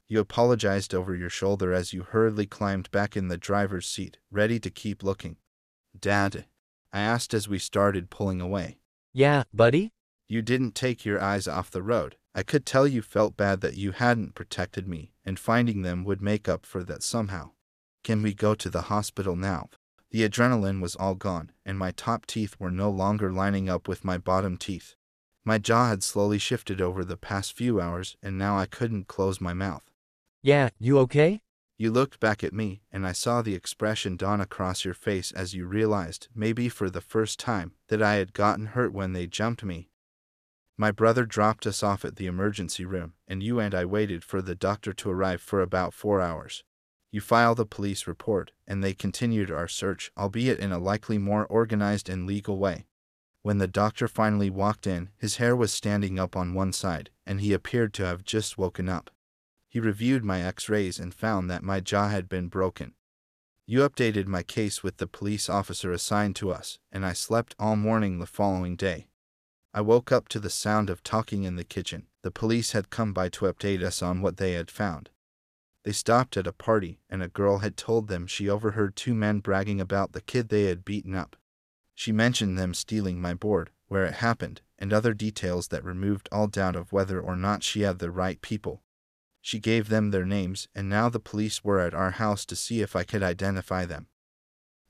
You 0.08 0.20
apologized 0.20 0.94
over 0.94 1.16
your 1.16 1.32
shoulder 1.32 1.74
as 1.74 1.92
you 1.92 2.04
hurriedly 2.04 2.46
climbed 2.46 2.92
back 2.92 3.18
in 3.18 3.28
the 3.28 3.38
driver's 3.38 3.88
seat, 3.88 4.20
ready 4.30 4.60
to 4.60 4.70
keep 4.70 5.02
looking. 5.02 5.38
Dad, 6.00 6.46
I 6.94 7.00
asked 7.00 7.34
as 7.34 7.48
we 7.48 7.58
started 7.58 8.12
pulling 8.12 8.40
away. 8.40 8.78
Yeah, 9.14 9.44
buddy? 9.52 9.94
You 10.28 10.44
didn't 10.44 10.76
take 10.76 11.06
your 11.06 11.20
eyes 11.20 11.48
off 11.48 11.72
the 11.72 11.82
road. 11.82 12.18
I 12.36 12.44
could 12.44 12.66
tell 12.66 12.86
you 12.86 13.02
felt 13.02 13.36
bad 13.36 13.62
that 13.62 13.78
you 13.78 13.94
hadn't 13.94 14.36
protected 14.36 14.88
me, 14.88 15.12
and 15.26 15.40
finding 15.40 15.82
them 15.82 16.04
would 16.04 16.22
make 16.22 16.48
up 16.48 16.66
for 16.66 16.84
that 16.84 17.02
somehow. 17.02 17.52
Can 18.04 18.22
we 18.22 18.34
go 18.34 18.54
to 18.54 18.70
the 18.70 18.84
hospital 18.84 19.36
now? 19.36 19.70
The 20.12 20.28
adrenaline 20.28 20.82
was 20.82 20.96
all 20.96 21.16
gone, 21.16 21.52
and 21.66 21.80
my 21.80 21.92
top 21.92 22.28
teeth 22.28 22.56
were 22.60 22.72
no 22.72 22.92
longer 22.92 23.32
lining 23.32 23.70
up 23.70 23.88
with 23.88 24.06
my 24.06 24.20
bottom 24.20 24.58
teeth. 24.58 24.96
My 25.44 25.58
jaw 25.58 25.90
had 25.90 26.04
slowly 26.04 26.38
shifted 26.38 26.80
over 26.80 27.04
the 27.04 27.18
past 27.18 27.54
few 27.54 27.82
hours, 27.82 28.18
and 28.22 28.38
now 28.38 28.58
I 28.58 28.66
couldn't 28.68 29.08
close 29.08 29.42
my 29.42 29.54
mouth. 29.54 29.90
Yeah, 30.46 30.70
you 30.78 31.00
okay? 31.00 31.42
You 31.75 31.90
looked 31.90 32.20
back 32.20 32.44
at 32.44 32.54
me, 32.54 32.84
and 32.92 33.04
I 33.04 33.14
saw 33.14 33.42
the 33.42 33.56
expression 33.56 34.16
dawn 34.16 34.40
across 34.40 34.86
your 34.86 34.94
face 34.94 35.32
as 35.32 35.56
you 35.56 35.66
realized, 35.66 36.28
maybe 36.36 36.70
for 36.70 36.88
the 36.88 37.02
first 37.02 37.40
time, 37.40 37.72
that 37.88 38.00
I 38.00 38.18
had 38.18 38.32
gotten 38.32 38.68
hurt 38.68 38.94
when 38.94 39.14
they 39.14 39.25
jumped 39.25 39.64
me. 39.64 39.90
My 40.78 40.92
brother 40.92 41.25
dropped 41.25 41.66
us 41.66 41.82
off 41.82 42.06
at 42.06 42.18
the 42.18 42.28
emergency 42.28 42.86
room, 42.86 43.14
and 43.28 43.42
you 43.42 43.60
and 43.60 43.74
I 43.74 43.86
waited 43.86 44.24
for 44.24 44.40
the 44.40 44.54
doctor 44.54 44.93
to 44.93 45.10
arrive 45.10 45.41
for 45.41 45.62
about 45.62 45.96
four 45.96 46.22
hours. 46.22 46.63
You 47.12 47.22
filed 47.22 47.60
a 47.60 47.65
police 47.65 48.06
report, 48.06 48.52
and 48.67 48.84
they 48.84 48.93
continued 48.93 49.50
our 49.50 49.67
search, 49.67 50.12
albeit 50.15 50.60
in 50.60 50.72
a 50.72 50.78
likely 50.78 51.17
more 51.17 51.48
organized 51.48 52.08
and 52.08 52.28
legal 52.28 52.60
way. 52.60 52.86
When 53.41 53.58
the 53.58 53.67
doctor 53.67 54.08
finally 54.08 54.52
walked 54.52 54.86
in, 54.86 55.10
his 55.17 55.38
hair 55.38 55.56
was 55.56 55.74
standing 55.74 56.19
up 56.19 56.36
on 56.36 56.54
one 56.54 56.72
side, 56.72 57.10
and 57.26 57.41
he 57.41 57.52
appeared 57.52 57.96
to 57.96 58.06
have 58.06 58.24
just 58.24 58.60
woken 58.60 58.88
up. 58.88 59.10
He 59.76 59.82
reviewed 59.82 60.24
my 60.24 60.42
x 60.42 60.70
rays 60.70 61.00
and 61.00 61.14
found 61.14 61.50
that 61.50 61.62
my 61.62 61.82
jaw 61.82 62.08
had 62.08 62.30
been 62.30 62.48
broken. 62.48 62.94
You 63.68 63.80
updated 63.80 64.26
my 64.26 64.42
case 64.42 64.82
with 64.84 64.96
the 64.96 65.06
police 65.06 65.50
officer 65.50 65.92
assigned 65.92 66.38
to 66.38 66.50
us, 66.50 66.80
and 66.94 67.06
I 67.06 67.12
slept 67.12 67.58
all 67.60 67.76
morning 67.76 68.20
the 68.20 68.26
following 68.26 68.78
day. 68.78 69.10
I 69.74 69.82
woke 69.82 70.14
up 70.14 70.30
to 70.30 70.40
the 70.40 70.50
sound 70.50 70.90
of 70.90 71.04
talking 71.04 71.44
in 71.44 71.58
the 71.58 71.66
kitchen. 71.66 72.08
The 72.22 72.32
police 72.32 72.72
had 72.72 72.90
come 72.90 73.12
by 73.12 73.28
to 73.28 73.52
update 73.52 73.84
us 73.84 74.02
on 74.02 74.22
what 74.22 74.38
they 74.38 74.54
had 74.54 74.72
found. 74.72 75.10
They 75.84 75.92
stopped 75.92 76.38
at 76.38 76.48
a 76.48 76.54
party, 76.54 77.02
and 77.10 77.22
a 77.22 77.28
girl 77.28 77.58
had 77.58 77.76
told 77.76 78.08
them 78.08 78.28
she 78.28 78.50
overheard 78.50 78.96
two 78.96 79.14
men 79.14 79.40
bragging 79.40 79.82
about 79.82 80.14
the 80.14 80.22
kid 80.22 80.48
they 80.48 80.68
had 80.68 80.86
beaten 80.86 81.14
up. 81.14 81.36
She 81.94 82.14
mentioned 82.14 82.58
them 82.58 82.74
stealing 82.74 83.20
my 83.20 83.34
board, 83.34 83.72
where 83.90 84.06
it 84.06 84.14
happened, 84.14 84.62
and 84.80 84.94
other 84.94 85.14
details 85.14 85.68
that 85.68 85.84
removed 85.84 86.30
all 86.32 86.48
doubt 86.48 86.78
of 86.78 86.94
whether 86.94 87.20
or 87.20 87.36
not 87.36 87.62
she 87.62 87.82
had 87.82 88.00
the 88.00 88.10
right 88.10 88.42
people. 88.42 88.82
She 89.45 89.60
gave 89.60 89.89
them 89.89 90.10
their 90.10 90.25
names, 90.25 90.69
and 90.73 90.89
now 90.89 91.08
the 91.08 91.19
police 91.19 91.63
were 91.63 91.79
at 91.79 91.93
our 91.93 92.10
house 92.10 92.47
to 92.47 92.55
see 92.55 92.81
if 92.81 92.95
I 92.95 93.03
could 93.03 93.21
identify 93.21 93.86
them. 93.86 94.08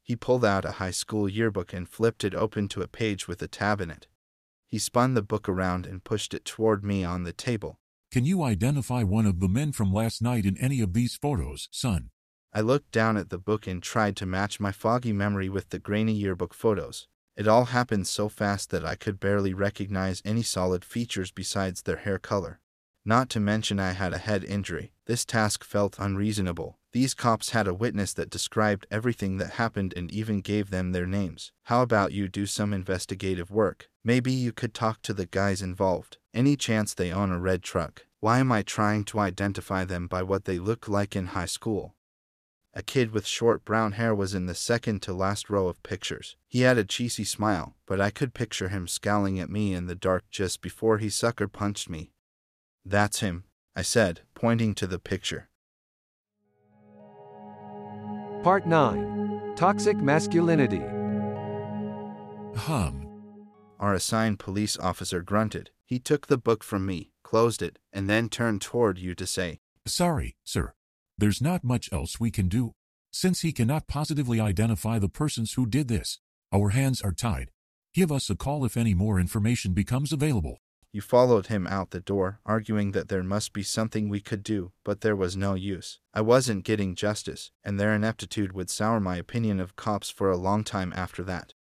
He 0.01 0.15
pulled 0.15 0.45
out 0.45 0.63
a 0.63 0.79
high 0.79 0.91
school 0.91 1.27
yearbook 1.27 1.73
and 1.73 1.89
flipped 1.89 2.23
it 2.23 2.33
open 2.33 2.69
to 2.69 2.81
a 2.81 2.87
page 2.87 3.27
with 3.27 3.41
a 3.41 3.49
tab 3.49 3.81
in 3.81 3.91
it. 3.91 4.07
He 4.65 4.79
spun 4.79 5.13
the 5.13 5.21
book 5.21 5.49
around 5.49 5.85
and 5.85 6.05
pushed 6.05 6.33
it 6.33 6.45
toward 6.45 6.85
me 6.85 7.03
on 7.03 7.23
the 7.23 7.33
table. 7.33 7.81
Can 8.11 8.23
you 8.23 8.43
identify 8.43 9.03
one 9.03 9.25
of 9.25 9.41
the 9.41 9.49
men 9.49 9.73
from 9.73 9.91
last 9.91 10.21
night 10.21 10.45
in 10.45 10.57
any 10.57 10.79
of 10.79 10.93
these 10.93 11.17
photos, 11.17 11.67
son? 11.73 12.11
I 12.53 12.61
looked 12.61 12.93
down 12.93 13.17
at 13.17 13.31
the 13.31 13.37
book 13.37 13.67
and 13.67 13.83
tried 13.83 14.15
to 14.15 14.25
match 14.25 14.61
my 14.61 14.71
foggy 14.71 15.11
memory 15.11 15.49
with 15.49 15.71
the 15.71 15.79
grainy 15.79 16.13
yearbook 16.13 16.53
photos. 16.53 17.09
It 17.35 17.45
all 17.45 17.65
happened 17.65 18.07
so 18.07 18.29
fast 18.29 18.69
that 18.69 18.85
I 18.85 18.95
could 18.95 19.19
barely 19.19 19.53
recognize 19.53 20.21
any 20.23 20.43
solid 20.43 20.85
features 20.85 21.31
besides 21.31 21.81
their 21.81 21.97
hair 21.97 22.19
color. 22.19 22.61
Not 23.07 23.29
to 23.29 23.39
mention 23.39 23.79
I 23.79 23.91
had 23.91 24.13
a 24.13 24.17
head 24.17 24.43
injury. 24.43 24.91
This 25.05 25.25
task 25.25 25.63
felt 25.63 25.99
unreasonable. 25.99 26.79
These 26.91 27.13
cops 27.13 27.51
had 27.51 27.67
a 27.67 27.73
witness 27.73 28.13
that 28.13 28.31
described 28.31 28.87
everything 28.89 29.37
that 29.37 29.51
happened 29.51 29.93
and 29.95 30.11
even 30.11 30.41
gave 30.41 30.71
them 30.71 30.91
their 30.91 31.05
names. 31.05 31.51
How 31.65 31.83
about 31.83 32.13
you 32.13 32.27
do 32.27 32.47
some 32.47 32.73
investigative 32.73 33.51
work? 33.51 33.89
Maybe 34.03 34.31
you 34.31 34.51
could 34.51 34.73
talk 34.73 35.03
to 35.03 35.13
the 35.13 35.27
guys 35.27 35.61
involved. 35.61 36.17
Any 36.33 36.55
chance 36.55 36.95
they 36.95 37.11
own 37.11 37.31
a 37.31 37.39
red 37.39 37.61
truck? 37.61 38.07
Why 38.21 38.39
am 38.39 38.51
I 38.51 38.63
trying 38.63 39.03
to 39.05 39.19
identify 39.19 39.85
them 39.85 40.07
by 40.07 40.23
what 40.23 40.45
they 40.45 40.57
look 40.57 40.87
like 40.87 41.15
in 41.15 41.27
high 41.27 41.45
school? 41.45 41.93
A 42.73 42.81
kid 42.81 43.11
with 43.11 43.27
short 43.27 43.63
brown 43.63 43.93
hair 43.93 44.15
was 44.15 44.33
in 44.33 44.47
the 44.47 44.55
second 44.55 45.01
to 45.03 45.13
last 45.13 45.49
row 45.49 45.67
of 45.67 45.83
pictures. 45.83 46.35
He 46.47 46.61
had 46.61 46.77
a 46.79 46.83
cheesy 46.83 47.23
smile, 47.23 47.75
but 47.85 48.01
I 48.01 48.09
could 48.09 48.33
picture 48.33 48.69
him 48.69 48.87
scowling 48.87 49.39
at 49.39 49.49
me 49.49 49.73
in 49.75 49.85
the 49.85 49.95
dark 49.95 50.23
just 50.31 50.61
before 50.61 50.97
he 50.97 51.09
sucker 51.09 51.47
punched 51.47 51.87
me. 51.89 52.11
That's 52.85 53.19
him, 53.19 53.45
I 53.75 53.81
said, 53.81 54.21
pointing 54.35 54.75
to 54.75 54.85
the 54.85 54.99
picture. 54.99 55.49
Part 58.43 58.67
9 58.67 59.53
Toxic 59.55 59.97
Masculinity. 59.97 60.83
Hum. 62.55 63.07
Our 63.79 63.93
assigned 63.95 64.37
police 64.37 64.77
officer 64.77 65.21
grunted. 65.21 65.71
He 65.85 65.97
took 65.97 66.27
the 66.27 66.37
book 66.37 66.63
from 66.63 66.85
me, 66.85 67.11
closed 67.23 67.61
it, 67.61 67.79
and 67.91 68.09
then 68.09 68.29
turned 68.29 68.61
toward 68.61 68.99
you 68.99 69.15
to 69.15 69.25
say, 69.25 69.59
Sorry, 69.87 70.35
sir. 70.43 70.73
There's 71.17 71.41
not 71.41 71.63
much 71.63 71.89
else 71.91 72.19
we 72.19 72.31
can 72.31 72.47
do. 72.47 72.73
Since 73.11 73.41
he 73.41 73.51
cannot 73.51 73.87
positively 73.87 74.39
identify 74.39 74.99
the 74.99 75.09
persons 75.09 75.53
who 75.53 75.65
did 75.65 75.87
this, 75.87 76.19
our 76.51 76.69
hands 76.69 77.01
are 77.01 77.13
tied. 77.13 77.51
Give 77.93 78.11
us 78.11 78.29
a 78.29 78.35
call 78.35 78.65
if 78.65 78.77
any 78.77 78.93
more 78.93 79.19
information 79.19 79.73
becomes 79.73 80.11
available. 80.11 80.57
You 80.95 81.01
followed 81.01 81.47
him 81.47 81.67
out 81.67 81.91
the 81.91 81.99
door, 81.99 82.39
arguing 82.45 82.93
that 82.93 83.09
there 83.09 83.21
must 83.21 83.51
be 83.51 83.63
something 83.63 84.07
we 84.07 84.21
could 84.21 84.43
do, 84.43 84.71
but 84.85 85.01
there 85.01 85.13
was 85.13 85.35
no 85.35 85.53
use. 85.53 85.99
I 86.13 86.21
wasn't 86.21 86.63
getting 86.63 86.95
justice, 86.95 87.51
and 87.65 87.77
their 87.77 87.93
ineptitude 87.93 88.53
would 88.53 88.69
sour 88.69 89.01
my 89.01 89.17
opinion 89.17 89.59
of 89.59 89.75
cops 89.75 90.09
for 90.09 90.31
a 90.31 90.37
long 90.37 90.63
time 90.63 90.93
after 90.95 91.21
that. 91.23 91.53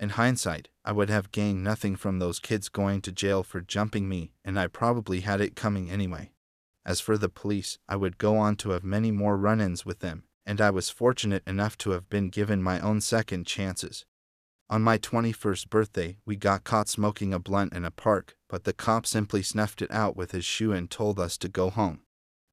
In 0.00 0.08
hindsight, 0.08 0.68
I 0.84 0.90
would 0.90 1.10
have 1.10 1.30
gained 1.30 1.62
nothing 1.62 1.94
from 1.94 2.18
those 2.18 2.40
kids 2.40 2.68
going 2.68 3.02
to 3.02 3.12
jail 3.12 3.44
for 3.44 3.60
jumping 3.60 4.08
me, 4.08 4.32
and 4.44 4.58
I 4.58 4.66
probably 4.66 5.20
had 5.20 5.40
it 5.40 5.54
coming 5.54 5.88
anyway. 5.88 6.32
As 6.84 6.98
for 6.98 7.16
the 7.16 7.28
police, 7.28 7.78
I 7.88 7.94
would 7.94 8.18
go 8.18 8.36
on 8.36 8.56
to 8.56 8.70
have 8.70 8.82
many 8.82 9.12
more 9.12 9.36
run 9.36 9.60
ins 9.60 9.86
with 9.86 10.00
them, 10.00 10.24
and 10.44 10.60
I 10.60 10.70
was 10.70 10.90
fortunate 10.90 11.44
enough 11.46 11.78
to 11.78 11.92
have 11.92 12.10
been 12.10 12.30
given 12.30 12.60
my 12.60 12.80
own 12.80 13.00
second 13.00 13.46
chances. 13.46 14.06
On 14.72 14.80
my 14.80 14.96
21st 14.96 15.68
birthday, 15.68 16.16
we 16.24 16.34
got 16.34 16.64
caught 16.64 16.88
smoking 16.88 17.34
a 17.34 17.38
blunt 17.38 17.74
in 17.74 17.84
a 17.84 17.90
park, 17.90 18.38
but 18.48 18.64
the 18.64 18.72
cop 18.72 19.04
simply 19.04 19.42
snuffed 19.42 19.82
it 19.82 19.90
out 19.90 20.16
with 20.16 20.30
his 20.30 20.46
shoe 20.46 20.72
and 20.72 20.90
told 20.90 21.20
us 21.20 21.36
to 21.36 21.48
go 21.50 21.68
home. 21.68 22.00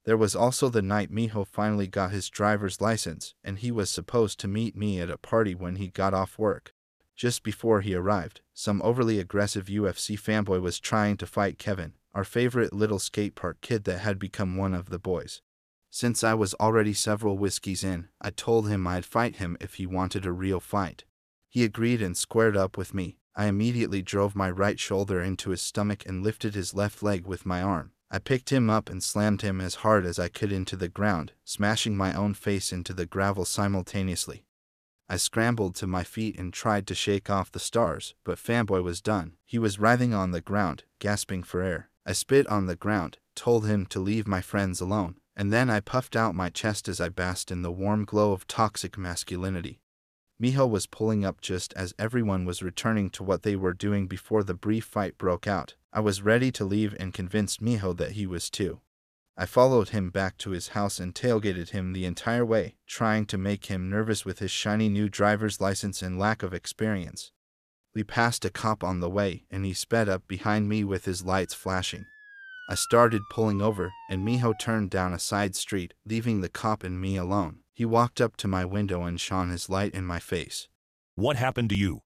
There 0.04 0.18
was 0.18 0.36
also 0.36 0.68
the 0.68 0.82
night 0.82 1.14
Miho 1.14 1.48
finally 1.48 1.88
got 1.88 2.12
his 2.12 2.30
driver's 2.30 2.82
license, 2.82 3.36
and 3.42 3.60
he 3.60 3.72
was 3.72 3.90
supposed 3.90 4.38
to 4.42 4.50
meet 4.50 4.76
me 4.76 5.00
at 5.00 5.10
a 5.10 5.18
party 5.18 5.56
when 5.56 5.78
he 5.78 5.88
got 5.88 6.14
off 6.14 6.38
work. 6.38 6.74
Just 7.16 7.42
before 7.42 7.80
he 7.80 7.96
arrived, 7.96 8.42
some 8.54 8.82
overly 8.82 9.18
aggressive 9.18 9.68
UFC 9.68 10.20
fanboy 10.20 10.60
was 10.60 10.82
trying 10.82 11.16
to 11.16 11.26
fight 11.26 11.58
Kevin, 11.58 11.94
our 12.14 12.26
favorite 12.26 12.74
little 12.74 13.00
skate 13.00 13.36
park 13.36 13.62
kid 13.62 13.86
that 13.86 14.00
had 14.00 14.20
become 14.20 14.58
one 14.58 14.74
of 14.74 14.90
the 14.90 15.00
boys. 15.00 15.42
Since 15.90 16.26
I 16.26 16.34
was 16.34 16.54
already 16.56 16.94
several 16.94 17.38
whiskeys 17.38 17.82
in, 17.82 18.10
I 18.20 18.32
told 18.32 18.68
him 18.68 18.86
I'd 18.88 19.06
fight 19.06 19.38
him 19.38 19.56
if 19.62 19.76
he 19.76 19.86
wanted 19.86 20.26
a 20.26 20.34
real 20.34 20.60
fight. 20.60 21.06
He 21.50 21.64
agreed 21.64 22.02
and 22.02 22.16
squared 22.16 22.56
up 22.56 22.78
with 22.78 22.94
me. 22.94 23.18
I 23.36 23.46
immediately 23.46 24.02
drove 24.02 24.36
my 24.36 24.50
right 24.52 24.80
shoulder 24.80 25.22
into 25.22 25.50
his 25.50 25.62
stomach 25.62 26.06
and 26.06 26.24
lifted 26.24 26.56
his 26.56 26.74
left 26.74 27.02
leg 27.02 27.26
with 27.26 27.46
my 27.46 27.62
arm. 27.62 27.92
I 28.12 28.20
picked 28.20 28.52
him 28.52 28.70
up 28.70 28.90
and 28.90 29.04
slammed 29.04 29.42
him 29.42 29.62
as 29.62 29.76
hard 29.76 30.06
as 30.06 30.20
I 30.20 30.30
could 30.30 30.52
into 30.52 30.76
the 30.76 30.90
ground, 30.90 31.34
smashing 31.44 31.96
my 31.96 32.14
own 32.14 32.34
face 32.34 32.72
into 32.72 32.94
the 32.94 33.06
gravel 33.06 33.46
simultaneously. 33.46 34.46
I 35.08 35.18
scrambled 35.18 35.76
to 35.76 35.88
my 35.88 36.04
feet 36.04 36.38
and 36.38 36.54
tried 36.54 36.86
to 36.88 36.96
shake 36.96 37.30
off 37.30 37.52
the 37.52 37.60
stars, 37.60 38.14
but 38.24 38.38
Fanboy 38.38 38.84
was 38.84 39.02
done. 39.02 39.34
He 39.46 39.58
was 39.58 39.80
writhing 39.80 40.14
on 40.14 40.32
the 40.32 40.42
ground, 40.42 40.84
gasping 41.00 41.44
for 41.44 41.62
air. 41.62 41.90
I 42.06 42.14
spit 42.14 42.46
on 42.48 42.68
the 42.68 42.76
ground, 42.76 43.18
told 43.36 43.66
him 43.66 43.86
to 43.88 44.00
leave 44.00 44.28
my 44.28 44.42
friends 44.42 44.82
alone, 44.82 45.16
and 45.36 45.52
then 45.52 45.70
I 45.70 45.80
puffed 45.80 46.16
out 46.16 46.36
my 46.36 46.50
chest 46.50 46.88
as 46.88 47.00
I 47.00 47.10
basked 47.10 47.52
in 47.52 47.62
the 47.64 47.72
warm 47.72 48.06
glow 48.06 48.34
of 48.34 48.48
toxic 48.48 48.98
masculinity. 48.98 49.82
Miho 50.42 50.70
was 50.70 50.88
pulling 50.88 51.26
up 51.26 51.42
just 51.42 51.74
as 51.74 51.94
everyone 52.00 52.46
was 52.46 52.64
returning 52.64 53.10
to 53.10 53.24
what 53.24 53.44
they 53.44 53.58
were 53.58 53.74
doing 53.74 54.08
before 54.08 54.44
the 54.44 54.54
brief 54.54 54.86
fight 54.86 55.18
broke 55.18 55.48
out. 55.48 55.76
I 55.92 56.00
was 56.00 56.22
ready 56.22 56.50
to 56.54 56.64
leave 56.64 56.96
and 56.98 57.14
convinced 57.14 57.62
Miho 57.62 57.96
that 57.98 58.14
he 58.14 58.26
was 58.26 58.50
too. 58.50 58.80
I 59.36 59.46
followed 59.46 59.90
him 59.90 60.10
back 60.10 60.38
to 60.40 60.52
his 60.52 60.70
house 60.70 61.00
and 61.00 61.16
tailgated 61.16 61.70
him 61.70 61.92
the 61.92 62.06
entire 62.06 62.46
way, 62.46 62.76
trying 62.88 63.26
to 63.28 63.38
make 63.38 63.66
him 63.66 63.90
nervous 63.90 64.26
with 64.26 64.40
his 64.40 64.52
shiny 64.52 64.88
new 64.90 65.10
driver's 65.10 65.60
license 65.60 66.02
and 66.02 66.20
lack 66.20 66.44
of 66.44 66.54
experience. 66.54 67.32
We 67.94 68.04
passed 68.04 68.46
a 68.46 68.50
cop 68.50 68.84
on 68.84 69.00
the 69.00 69.10
way, 69.10 69.46
and 69.50 69.66
he 69.66 69.74
sped 69.74 70.08
up 70.08 70.28
behind 70.28 70.70
me 70.70 70.84
with 70.84 71.06
his 71.06 71.26
lights 71.26 71.54
flashing. 71.54 72.06
I 72.70 72.76
started 72.76 73.22
pulling 73.32 73.62
over, 73.62 73.92
and 74.10 74.28
Miho 74.28 74.58
turned 74.60 74.90
down 74.90 75.12
a 75.12 75.20
side 75.20 75.56
street, 75.56 75.94
leaving 76.06 76.42
the 76.42 76.50
cop 76.50 76.84
and 76.84 77.02
me 77.02 77.18
alone. 77.18 77.60
He 77.80 77.86
walked 77.86 78.20
up 78.20 78.36
to 78.36 78.48
my 78.50 78.66
window 78.66 79.04
and 79.04 79.18
shone 79.18 79.52
his 79.52 79.70
light 79.70 79.94
in 79.94 80.04
my 80.04 80.20
face. 80.20 80.68
What 81.16 81.38
happened 81.38 81.70
to 81.70 81.78
you? 81.78 82.02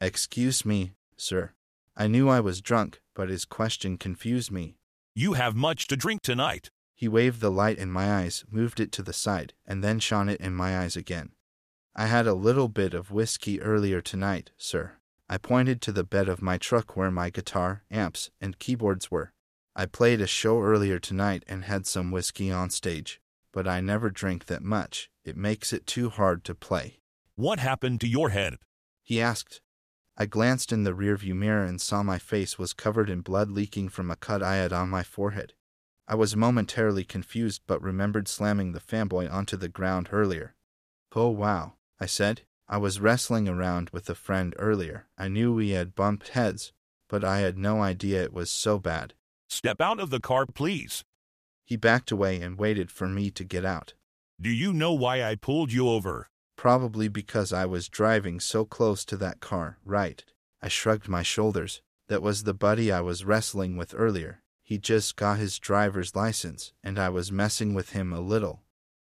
Excuse 0.00 0.64
me, 0.64 0.94
sir. 1.18 1.52
I 1.94 2.06
knew 2.06 2.30
I 2.30 2.40
was 2.40 2.62
drunk, 2.62 3.02
but 3.14 3.28
his 3.28 3.44
question 3.44 3.98
confused 3.98 4.50
me. 4.50 4.78
You 5.14 5.34
have 5.34 5.54
much 5.54 5.86
to 5.88 5.98
drink 5.98 6.22
tonight. 6.22 6.70
He 6.94 7.08
waved 7.08 7.42
the 7.42 7.50
light 7.50 7.76
in 7.76 7.90
my 7.90 8.10
eyes, 8.10 8.46
moved 8.50 8.80
it 8.80 8.90
to 8.92 9.02
the 9.02 9.12
side, 9.12 9.52
and 9.66 9.84
then 9.84 9.98
shone 9.98 10.30
it 10.30 10.40
in 10.40 10.54
my 10.54 10.78
eyes 10.78 10.96
again. 10.96 11.32
I 11.94 12.06
had 12.06 12.26
a 12.26 12.32
little 12.32 12.68
bit 12.68 12.94
of 12.94 13.10
whiskey 13.10 13.60
earlier 13.60 14.00
tonight, 14.00 14.52
sir. 14.56 14.92
I 15.28 15.36
pointed 15.36 15.82
to 15.82 15.92
the 15.92 16.04
bed 16.04 16.30
of 16.30 16.40
my 16.40 16.56
truck 16.56 16.96
where 16.96 17.10
my 17.10 17.28
guitar, 17.28 17.82
amps, 17.90 18.30
and 18.40 18.58
keyboards 18.58 19.10
were. 19.10 19.34
I 19.76 19.84
played 19.84 20.22
a 20.22 20.26
show 20.26 20.62
earlier 20.62 20.98
tonight 20.98 21.44
and 21.46 21.64
had 21.64 21.86
some 21.86 22.10
whiskey 22.10 22.50
on 22.50 22.70
stage, 22.70 23.20
but 23.58 23.66
I 23.66 23.80
never 23.80 24.08
drink 24.08 24.44
that 24.44 24.62
much. 24.62 25.10
It 25.24 25.36
makes 25.36 25.72
it 25.72 25.84
too 25.84 26.10
hard 26.10 26.44
to 26.44 26.54
play. 26.54 27.00
What 27.34 27.58
happened 27.58 28.00
to 28.02 28.06
your 28.06 28.28
head? 28.28 28.58
He 29.02 29.20
asked. 29.20 29.60
I 30.16 30.26
glanced 30.26 30.72
in 30.72 30.84
the 30.84 30.92
rearview 30.92 31.34
mirror 31.34 31.64
and 31.64 31.80
saw 31.80 32.04
my 32.04 32.20
face 32.20 32.56
was 32.56 32.72
covered 32.72 33.10
in 33.10 33.20
blood 33.20 33.50
leaking 33.50 33.88
from 33.88 34.12
a 34.12 34.14
cut 34.14 34.44
I 34.44 34.58
had 34.58 34.72
on 34.72 34.88
my 34.88 35.02
forehead. 35.02 35.54
I 36.06 36.14
was 36.14 36.36
momentarily 36.36 37.02
confused 37.02 37.62
but 37.66 37.82
remembered 37.82 38.28
slamming 38.28 38.74
the 38.74 38.78
fanboy 38.78 39.28
onto 39.28 39.56
the 39.56 39.68
ground 39.68 40.10
earlier. 40.12 40.54
Oh 41.16 41.30
wow, 41.30 41.72
I 41.98 42.06
said. 42.06 42.42
I 42.68 42.76
was 42.76 43.00
wrestling 43.00 43.48
around 43.48 43.90
with 43.90 44.08
a 44.08 44.14
friend 44.14 44.54
earlier. 44.56 45.08
I 45.18 45.26
knew 45.26 45.52
we 45.52 45.70
had 45.70 45.96
bumped 45.96 46.28
heads, 46.28 46.72
but 47.08 47.24
I 47.24 47.40
had 47.40 47.58
no 47.58 47.82
idea 47.82 48.22
it 48.22 48.32
was 48.32 48.52
so 48.52 48.78
bad. 48.78 49.14
Step 49.48 49.80
out 49.80 49.98
of 49.98 50.10
the 50.10 50.20
car, 50.20 50.46
please. 50.46 51.02
He 51.68 51.76
backed 51.76 52.10
away 52.10 52.40
and 52.40 52.56
waited 52.56 52.90
for 52.90 53.06
me 53.06 53.30
to 53.32 53.44
get 53.44 53.62
out. 53.62 53.92
Do 54.40 54.48
you 54.48 54.72
know 54.72 54.94
why 54.94 55.22
I 55.22 55.34
pulled 55.34 55.70
you 55.70 55.86
over? 55.86 56.30
Probably 56.56 57.08
because 57.08 57.52
I 57.52 57.66
was 57.66 57.90
driving 57.90 58.40
so 58.40 58.64
close 58.64 59.04
to 59.04 59.18
that 59.18 59.40
car, 59.40 59.76
right? 59.84 60.24
I 60.62 60.68
shrugged 60.68 61.08
my 61.08 61.22
shoulders. 61.22 61.82
That 62.08 62.22
was 62.22 62.44
the 62.44 62.54
buddy 62.54 62.90
I 62.90 63.02
was 63.02 63.26
wrestling 63.26 63.76
with 63.76 63.94
earlier. 63.94 64.40
He 64.62 64.78
just 64.78 65.14
got 65.14 65.36
his 65.36 65.58
driver's 65.58 66.16
license, 66.16 66.72
and 66.82 66.98
I 66.98 67.10
was 67.10 67.30
messing 67.30 67.74
with 67.74 67.90
him 67.90 68.14
a 68.14 68.20
little. 68.20 68.62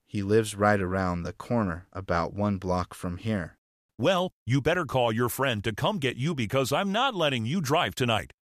He 0.05 0.21
lives 0.21 0.53
right 0.53 0.79
around 0.79 1.23
the 1.23 1.33
corner, 1.33 1.87
about 1.91 2.35
one 2.35 2.59
block 2.59 2.93
from 2.93 3.17
here. 3.17 3.57
Well, 3.97 4.33
you 4.45 4.61
better 4.61 4.85
call 4.85 5.11
your 5.11 5.29
friend 5.29 5.63
to 5.63 5.73
come 5.73 5.97
get 5.97 6.15
you 6.15 6.35
because 6.35 6.71
I'm 6.71 6.91
not 6.91 7.15
letting 7.15 7.47
you 7.47 7.59
drive 7.59 7.95
tonight. 7.95 8.33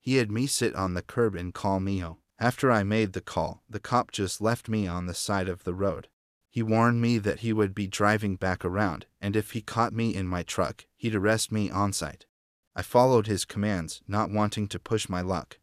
He 0.00 0.18
had 0.18 0.30
me 0.30 0.46
sit 0.46 0.72
on 0.76 0.94
the 0.94 1.02
curb 1.02 1.34
and 1.34 1.52
call 1.52 1.80
Miho. 1.80 2.18
After 2.38 2.70
I 2.70 2.82
made 2.82 3.14
the 3.14 3.22
call, 3.22 3.62
the 3.68 3.80
cop 3.80 4.10
just 4.12 4.40
left 4.40 4.68
me 4.68 4.86
on 4.86 5.06
the 5.06 5.14
side 5.14 5.48
of 5.48 5.64
the 5.64 5.74
road. 5.74 6.08
He 6.50 6.62
warned 6.62 7.00
me 7.00 7.18
that 7.18 7.40
he 7.40 7.52
would 7.52 7.74
be 7.74 7.86
driving 7.86 8.36
back 8.36 8.64
around, 8.64 9.06
and 9.20 9.36
if 9.36 9.52
he 9.52 9.62
caught 9.62 9.92
me 9.92 10.14
in 10.14 10.26
my 10.26 10.42
truck, 10.42 10.86
he'd 10.96 11.14
arrest 11.14 11.50
me 11.50 11.70
on 11.70 11.92
sight. 11.92 12.26
I 12.74 12.82
followed 12.82 13.26
his 13.26 13.44
commands, 13.44 14.02
not 14.06 14.30
wanting 14.30 14.68
to 14.68 14.78
push 14.78 15.08
my 15.08 15.22
luck. 15.22 15.58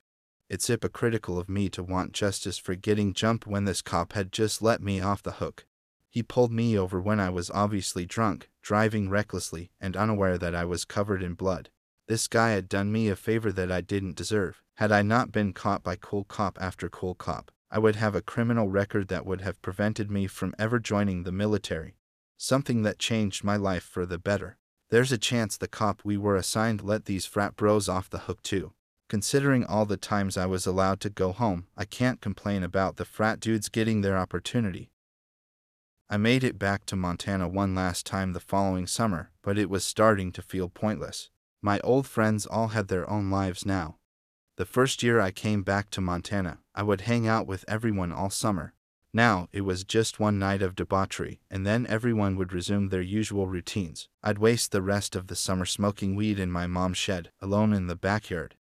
It's 0.50 0.68
hypocritical 0.68 1.40
of 1.40 1.50
me 1.50 1.70
to 1.70 1.84
want 1.84 2.12
justice 2.12 2.58
for 2.58 2.76
getting 2.76 3.14
jumped 3.14 3.48
when 3.48 3.66
this 3.66 3.82
cop 3.82 4.14
had 4.14 4.32
just 4.32 4.62
let 4.62 4.82
me 4.82 5.00
off 5.00 5.24
the 5.24 5.34
hook. 5.34 5.66
He 6.10 6.22
pulled 6.22 6.52
me 6.52 6.78
over 6.78 7.02
when 7.02 7.20
I 7.20 7.30
was 7.30 7.50
obviously 7.52 8.06
drunk, 8.06 8.50
driving 8.62 9.10
recklessly, 9.10 9.72
and 9.80 9.98
unaware 9.98 10.38
that 10.38 10.54
I 10.54 10.66
was 10.66 10.86
covered 10.86 11.24
in 11.24 11.34
blood. 11.34 11.70
This 12.08 12.28
guy 12.28 12.52
had 12.52 12.68
done 12.68 12.92
me 12.92 13.08
a 13.08 13.16
favor 13.16 13.52
that 13.54 13.72
I 13.72 13.80
didn't 13.80 14.18
deserve. 14.18 14.62
Had 14.76 14.92
I 14.92 15.02
not 15.02 15.32
been 15.32 15.54
caught 15.54 15.84
by 15.84 15.96
cool 15.96 16.26
cop 16.26 16.58
after 16.60 16.90
cool 16.90 17.16
cop, 17.16 17.52
I 17.72 17.80
would 17.80 17.96
have 17.96 18.14
a 18.14 18.22
criminal 18.22 18.68
record 18.68 19.08
that 19.08 19.26
would 19.26 19.42
have 19.42 19.62
prevented 19.62 20.12
me 20.12 20.28
from 20.28 20.54
ever 20.60 20.80
joining 20.80 21.24
the 21.24 21.32
military. 21.32 21.96
Something 22.38 22.84
that 22.84 23.00
changed 23.00 23.44
my 23.44 23.56
life 23.56 23.84
for 23.84 24.06
the 24.06 24.18
better. 24.18 24.58
There's 24.90 25.12
a 25.12 25.18
chance 25.18 25.56
the 25.56 25.68
cop 25.68 26.02
we 26.04 26.18
were 26.18 26.36
assigned 26.36 26.84
let 26.84 27.06
these 27.06 27.26
frat 27.26 27.56
bros 27.56 27.88
off 27.88 28.10
the 28.10 28.20
hook 28.20 28.44
too. 28.44 28.74
Considering 29.08 29.64
all 29.64 29.86
the 29.86 29.98
times 29.98 30.38
I 30.38 30.46
was 30.46 30.66
allowed 30.66 31.00
to 31.02 31.10
go 31.10 31.32
home, 31.32 31.68
I 31.78 31.86
can't 31.86 32.20
complain 32.20 32.64
about 32.64 32.98
the 32.98 33.06
frat 33.06 33.40
dudes 33.40 33.70
getting 33.70 34.02
their 34.02 34.18
opportunity. 34.18 34.92
I 36.10 36.18
made 36.18 36.44
it 36.44 36.60
back 36.60 36.86
to 36.88 36.96
Montana 36.96 37.48
one 37.48 37.74
last 37.74 38.06
time 38.06 38.34
the 38.34 38.40
following 38.40 38.88
summer, 38.88 39.32
but 39.42 39.58
it 39.58 39.70
was 39.70 39.86
starting 39.86 40.32
to 40.34 40.42
feel 40.42 40.68
pointless. 40.70 41.30
My 41.66 41.80
old 41.80 42.06
friends 42.06 42.46
all 42.46 42.68
had 42.68 42.90
their 42.90 43.10
own 43.10 43.32
lives 43.32 43.66
now. 43.66 43.96
The 44.58 44.66
first 44.66 45.02
year 45.02 45.22
I 45.22 45.32
came 45.32 45.64
back 45.64 45.90
to 45.92 46.02
Montana, 46.02 46.60
I 46.76 46.84
would 46.84 47.02
hang 47.02 47.26
out 47.26 47.48
with 47.48 47.64
everyone 47.70 48.12
all 48.12 48.30
summer. 48.30 48.74
Now, 49.14 49.48
it 49.54 49.62
was 49.62 49.86
just 49.86 50.20
one 50.20 50.38
night 50.38 50.62
of 50.62 50.76
debauchery, 50.76 51.40
and 51.50 51.66
then 51.66 51.88
everyone 51.88 52.36
would 52.36 52.52
resume 52.52 52.90
their 52.90 53.02
usual 53.02 53.48
routines. 53.48 54.10
I'd 54.22 54.40
waste 54.40 54.74
the 54.74 54.82
rest 54.82 55.16
of 55.16 55.28
the 55.28 55.38
summer 55.38 55.66
smoking 55.66 56.18
weed 56.18 56.38
in 56.38 56.52
my 56.52 56.68
mom's 56.68 56.98
shed, 56.98 57.32
alone 57.40 57.72
in 57.72 57.88
the 57.88 57.96
backyard. 57.96 58.56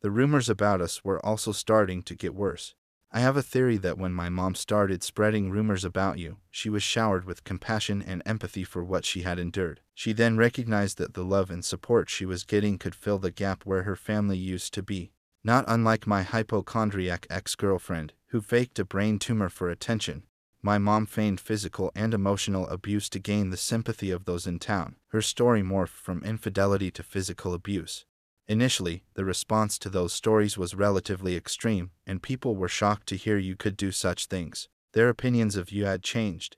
The 0.00 0.10
rumors 0.10 0.48
about 0.48 0.80
us 0.80 1.04
were 1.04 1.24
also 1.26 1.52
starting 1.52 2.02
to 2.04 2.14
get 2.14 2.34
worse. 2.34 2.74
I 3.12 3.20
have 3.20 3.36
a 3.36 3.42
theory 3.42 3.76
that 3.78 3.98
when 3.98 4.12
my 4.12 4.28
mom 4.28 4.54
started 4.54 5.02
spreading 5.02 5.50
rumors 5.50 5.84
about 5.84 6.18
you, 6.18 6.36
she 6.50 6.68
was 6.68 6.82
showered 6.82 7.24
with 7.24 7.44
compassion 7.44 8.02
and 8.02 8.22
empathy 8.26 8.64
for 8.64 8.84
what 8.84 9.04
she 9.04 9.22
had 9.22 9.38
endured. 9.38 9.80
She 9.94 10.12
then 10.12 10.36
recognized 10.36 10.98
that 10.98 11.14
the 11.14 11.24
love 11.24 11.50
and 11.50 11.64
support 11.64 12.10
she 12.10 12.26
was 12.26 12.44
getting 12.44 12.78
could 12.78 12.94
fill 12.94 13.18
the 13.18 13.30
gap 13.30 13.64
where 13.64 13.84
her 13.84 13.96
family 13.96 14.36
used 14.36 14.74
to 14.74 14.82
be. 14.82 15.12
Not 15.42 15.64
unlike 15.68 16.06
my 16.06 16.22
hypochondriac 16.22 17.26
ex 17.30 17.54
girlfriend, 17.54 18.12
who 18.26 18.40
faked 18.40 18.78
a 18.78 18.84
brain 18.84 19.18
tumor 19.18 19.48
for 19.48 19.70
attention, 19.70 20.24
my 20.60 20.78
mom 20.78 21.06
feigned 21.06 21.38
physical 21.38 21.92
and 21.94 22.12
emotional 22.12 22.66
abuse 22.66 23.08
to 23.10 23.20
gain 23.20 23.50
the 23.50 23.56
sympathy 23.56 24.10
of 24.10 24.24
those 24.24 24.48
in 24.48 24.58
town. 24.58 24.96
Her 25.08 25.22
story 25.22 25.62
morphed 25.62 25.90
from 25.90 26.24
infidelity 26.24 26.90
to 26.90 27.04
physical 27.04 27.54
abuse. 27.54 28.04
Initially, 28.48 29.02
the 29.14 29.24
response 29.24 29.76
to 29.78 29.88
those 29.88 30.12
stories 30.12 30.56
was 30.56 30.74
relatively 30.74 31.34
extreme, 31.36 31.90
and 32.06 32.22
people 32.22 32.54
were 32.54 32.68
shocked 32.68 33.08
to 33.08 33.16
hear 33.16 33.38
you 33.38 33.56
could 33.56 33.76
do 33.76 33.90
such 33.90 34.26
things. 34.26 34.68
Their 34.92 35.08
opinions 35.08 35.56
of 35.56 35.72
you 35.72 35.84
had 35.84 36.04
changed. 36.04 36.56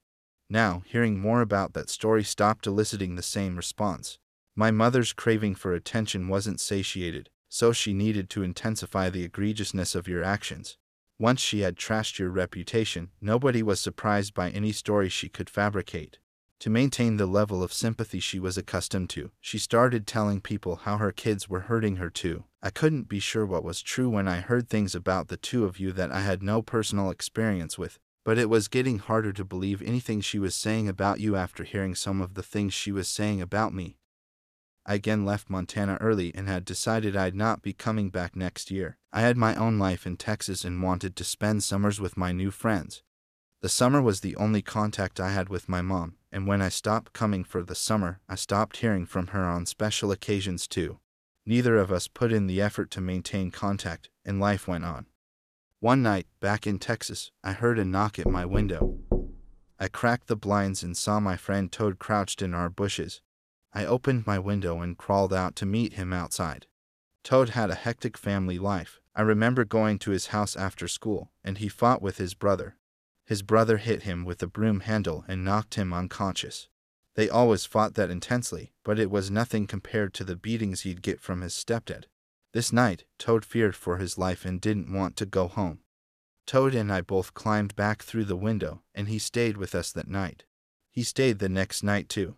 Now, 0.50 0.82
hearing 0.86 1.18
more 1.18 1.40
about 1.40 1.72
that 1.72 1.88
story 1.88 2.24
stopped 2.24 2.66
eliciting 2.66 3.14
the 3.14 3.22
same 3.22 3.56
response. 3.56 4.18
My 4.54 4.70
mother's 4.70 5.12
craving 5.12 5.54
for 5.54 5.72
attention 5.72 6.28
wasn't 6.28 6.60
satiated, 6.60 7.30
so 7.48 7.72
she 7.72 7.94
needed 7.94 8.28
to 8.30 8.42
intensify 8.42 9.08
the 9.08 9.26
egregiousness 9.26 9.94
of 9.94 10.08
your 10.08 10.22
actions. 10.22 10.76
Once 11.18 11.40
she 11.40 11.60
had 11.60 11.76
trashed 11.76 12.18
your 12.18 12.30
reputation, 12.30 13.10
nobody 13.20 13.62
was 13.62 13.80
surprised 13.80 14.34
by 14.34 14.50
any 14.50 14.72
story 14.72 15.08
she 15.08 15.28
could 15.28 15.50
fabricate. 15.50 16.18
To 16.60 16.70
maintain 16.70 17.16
the 17.16 17.26
level 17.26 17.62
of 17.62 17.72
sympathy 17.72 18.18
she 18.18 18.40
was 18.40 18.58
accustomed 18.58 19.10
to, 19.10 19.30
she 19.40 19.58
started 19.58 20.06
telling 20.06 20.40
people 20.40 20.76
how 20.76 20.96
her 20.96 21.12
kids 21.12 21.48
were 21.48 21.60
hurting 21.60 21.96
her 21.96 22.10
too. 22.10 22.44
I 22.60 22.70
couldn't 22.70 23.08
be 23.08 23.20
sure 23.20 23.46
what 23.46 23.62
was 23.62 23.80
true 23.80 24.10
when 24.10 24.26
I 24.26 24.40
heard 24.40 24.68
things 24.68 24.94
about 24.96 25.28
the 25.28 25.36
two 25.36 25.64
of 25.64 25.78
you 25.78 25.92
that 25.92 26.10
I 26.10 26.20
had 26.20 26.42
no 26.42 26.60
personal 26.60 27.10
experience 27.10 27.78
with, 27.78 28.00
but 28.24 28.38
it 28.38 28.50
was 28.50 28.66
getting 28.66 28.98
harder 28.98 29.32
to 29.34 29.44
believe 29.44 29.80
anything 29.80 30.20
she 30.20 30.40
was 30.40 30.56
saying 30.56 30.88
about 30.88 31.20
you 31.20 31.36
after 31.36 31.62
hearing 31.62 31.94
some 31.94 32.20
of 32.20 32.34
the 32.34 32.42
things 32.42 32.74
she 32.74 32.90
was 32.90 33.06
saying 33.06 33.40
about 33.40 33.72
me. 33.72 33.96
I 34.84 34.94
again 34.94 35.24
left 35.24 35.48
Montana 35.48 35.96
early 36.00 36.34
and 36.34 36.48
had 36.48 36.64
decided 36.64 37.14
I'd 37.14 37.36
not 37.36 37.62
be 37.62 37.72
coming 37.72 38.10
back 38.10 38.34
next 38.34 38.70
year. 38.70 38.96
I 39.12 39.20
had 39.20 39.36
my 39.36 39.54
own 39.54 39.78
life 39.78 40.06
in 40.06 40.16
Texas 40.16 40.64
and 40.64 40.82
wanted 40.82 41.14
to 41.16 41.24
spend 41.24 41.62
summers 41.62 42.00
with 42.00 42.16
my 42.16 42.32
new 42.32 42.50
friends. 42.50 43.02
The 43.60 43.68
summer 43.68 44.00
was 44.00 44.20
the 44.20 44.36
only 44.36 44.62
contact 44.62 45.18
I 45.18 45.32
had 45.32 45.48
with 45.48 45.68
my 45.68 45.82
mom, 45.82 46.14
and 46.30 46.46
when 46.46 46.62
I 46.62 46.68
stopped 46.68 47.12
coming 47.12 47.42
for 47.42 47.64
the 47.64 47.74
summer, 47.74 48.20
I 48.28 48.36
stopped 48.36 48.76
hearing 48.76 49.04
from 49.04 49.28
her 49.28 49.44
on 49.44 49.66
special 49.66 50.12
occasions 50.12 50.68
too. 50.68 51.00
Neither 51.44 51.76
of 51.76 51.90
us 51.90 52.06
put 52.06 52.32
in 52.32 52.46
the 52.46 52.60
effort 52.62 52.88
to 52.92 53.00
maintain 53.00 53.50
contact, 53.50 54.10
and 54.24 54.38
life 54.38 54.68
went 54.68 54.84
on. 54.84 55.06
One 55.80 56.02
night, 56.02 56.28
back 56.40 56.68
in 56.68 56.78
Texas, 56.78 57.32
I 57.42 57.52
heard 57.52 57.80
a 57.80 57.84
knock 57.84 58.18
at 58.20 58.28
my 58.28 58.44
window. 58.44 59.00
I 59.76 59.88
cracked 59.88 60.28
the 60.28 60.36
blinds 60.36 60.84
and 60.84 60.96
saw 60.96 61.18
my 61.18 61.36
friend 61.36 61.70
Toad 61.70 61.98
crouched 61.98 62.42
in 62.42 62.54
our 62.54 62.70
bushes. 62.70 63.22
I 63.72 63.84
opened 63.84 64.26
my 64.26 64.38
window 64.38 64.80
and 64.80 64.96
crawled 64.96 65.32
out 65.32 65.56
to 65.56 65.66
meet 65.66 65.94
him 65.94 66.12
outside. 66.12 66.66
Toad 67.24 67.50
had 67.50 67.70
a 67.70 67.74
hectic 67.74 68.16
family 68.16 68.58
life. 68.58 69.00
I 69.16 69.22
remember 69.22 69.64
going 69.64 69.98
to 70.00 70.12
his 70.12 70.28
house 70.28 70.54
after 70.54 70.86
school, 70.86 71.32
and 71.42 71.58
he 71.58 71.68
fought 71.68 72.00
with 72.00 72.18
his 72.18 72.34
brother. 72.34 72.76
His 73.28 73.42
brother 73.42 73.76
hit 73.76 74.04
him 74.04 74.24
with 74.24 74.42
a 74.42 74.46
broom 74.46 74.80
handle 74.80 75.22
and 75.28 75.44
knocked 75.44 75.74
him 75.74 75.92
unconscious. 75.92 76.66
They 77.14 77.28
always 77.28 77.66
fought 77.66 77.92
that 77.92 78.08
intensely, 78.08 78.72
but 78.84 78.98
it 78.98 79.10
was 79.10 79.30
nothing 79.30 79.66
compared 79.66 80.14
to 80.14 80.24
the 80.24 80.34
beatings 80.34 80.80
he'd 80.80 81.02
get 81.02 81.20
from 81.20 81.42
his 81.42 81.52
stepdad. 81.52 82.06
This 82.54 82.72
night, 82.72 83.04
Toad 83.18 83.44
feared 83.44 83.76
for 83.76 83.98
his 83.98 84.16
life 84.16 84.46
and 84.46 84.58
didn't 84.58 84.90
want 84.90 85.14
to 85.16 85.26
go 85.26 85.46
home. 85.46 85.80
Toad 86.46 86.74
and 86.74 86.90
I 86.90 87.02
both 87.02 87.34
climbed 87.34 87.76
back 87.76 88.02
through 88.02 88.24
the 88.24 88.34
window, 88.34 88.80
and 88.94 89.08
he 89.08 89.18
stayed 89.18 89.58
with 89.58 89.74
us 89.74 89.92
that 89.92 90.08
night. 90.08 90.44
He 90.90 91.02
stayed 91.02 91.38
the 91.38 91.50
next 91.50 91.82
night 91.82 92.08
too. 92.08 92.36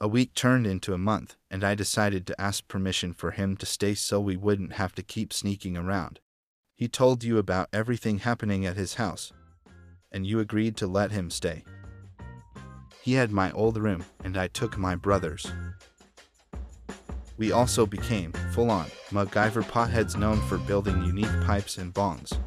A 0.00 0.08
week 0.08 0.32
turned 0.32 0.66
into 0.66 0.94
a 0.94 0.98
month, 0.98 1.36
and 1.50 1.62
I 1.62 1.74
decided 1.74 2.26
to 2.26 2.40
ask 2.40 2.66
permission 2.68 3.12
for 3.12 3.32
him 3.32 3.54
to 3.58 3.66
stay 3.66 3.94
so 3.94 4.18
we 4.18 4.38
wouldn't 4.38 4.72
have 4.72 4.94
to 4.94 5.02
keep 5.02 5.30
sneaking 5.34 5.76
around. 5.76 6.20
He 6.74 6.88
told 6.88 7.22
you 7.22 7.36
about 7.36 7.68
everything 7.70 8.20
happening 8.20 8.64
at 8.64 8.78
his 8.78 8.94
house, 8.94 9.34
and 10.12 10.26
you 10.26 10.40
agreed 10.40 10.76
to 10.76 10.86
let 10.86 11.10
him 11.10 11.30
stay. 11.30 11.64
He 13.02 13.14
had 13.14 13.32
my 13.32 13.50
old 13.52 13.76
room, 13.76 14.04
and 14.22 14.36
I 14.36 14.46
took 14.48 14.78
my 14.78 14.94
brother's. 14.94 15.50
We 17.36 17.50
also 17.50 17.86
became, 17.86 18.32
full 18.52 18.70
on, 18.70 18.86
MacGyver 19.10 19.64
potheads 19.64 20.16
known 20.16 20.40
for 20.42 20.58
building 20.58 21.02
unique 21.02 21.40
pipes 21.44 21.78
and 21.78 21.92
bongs. 21.92 22.38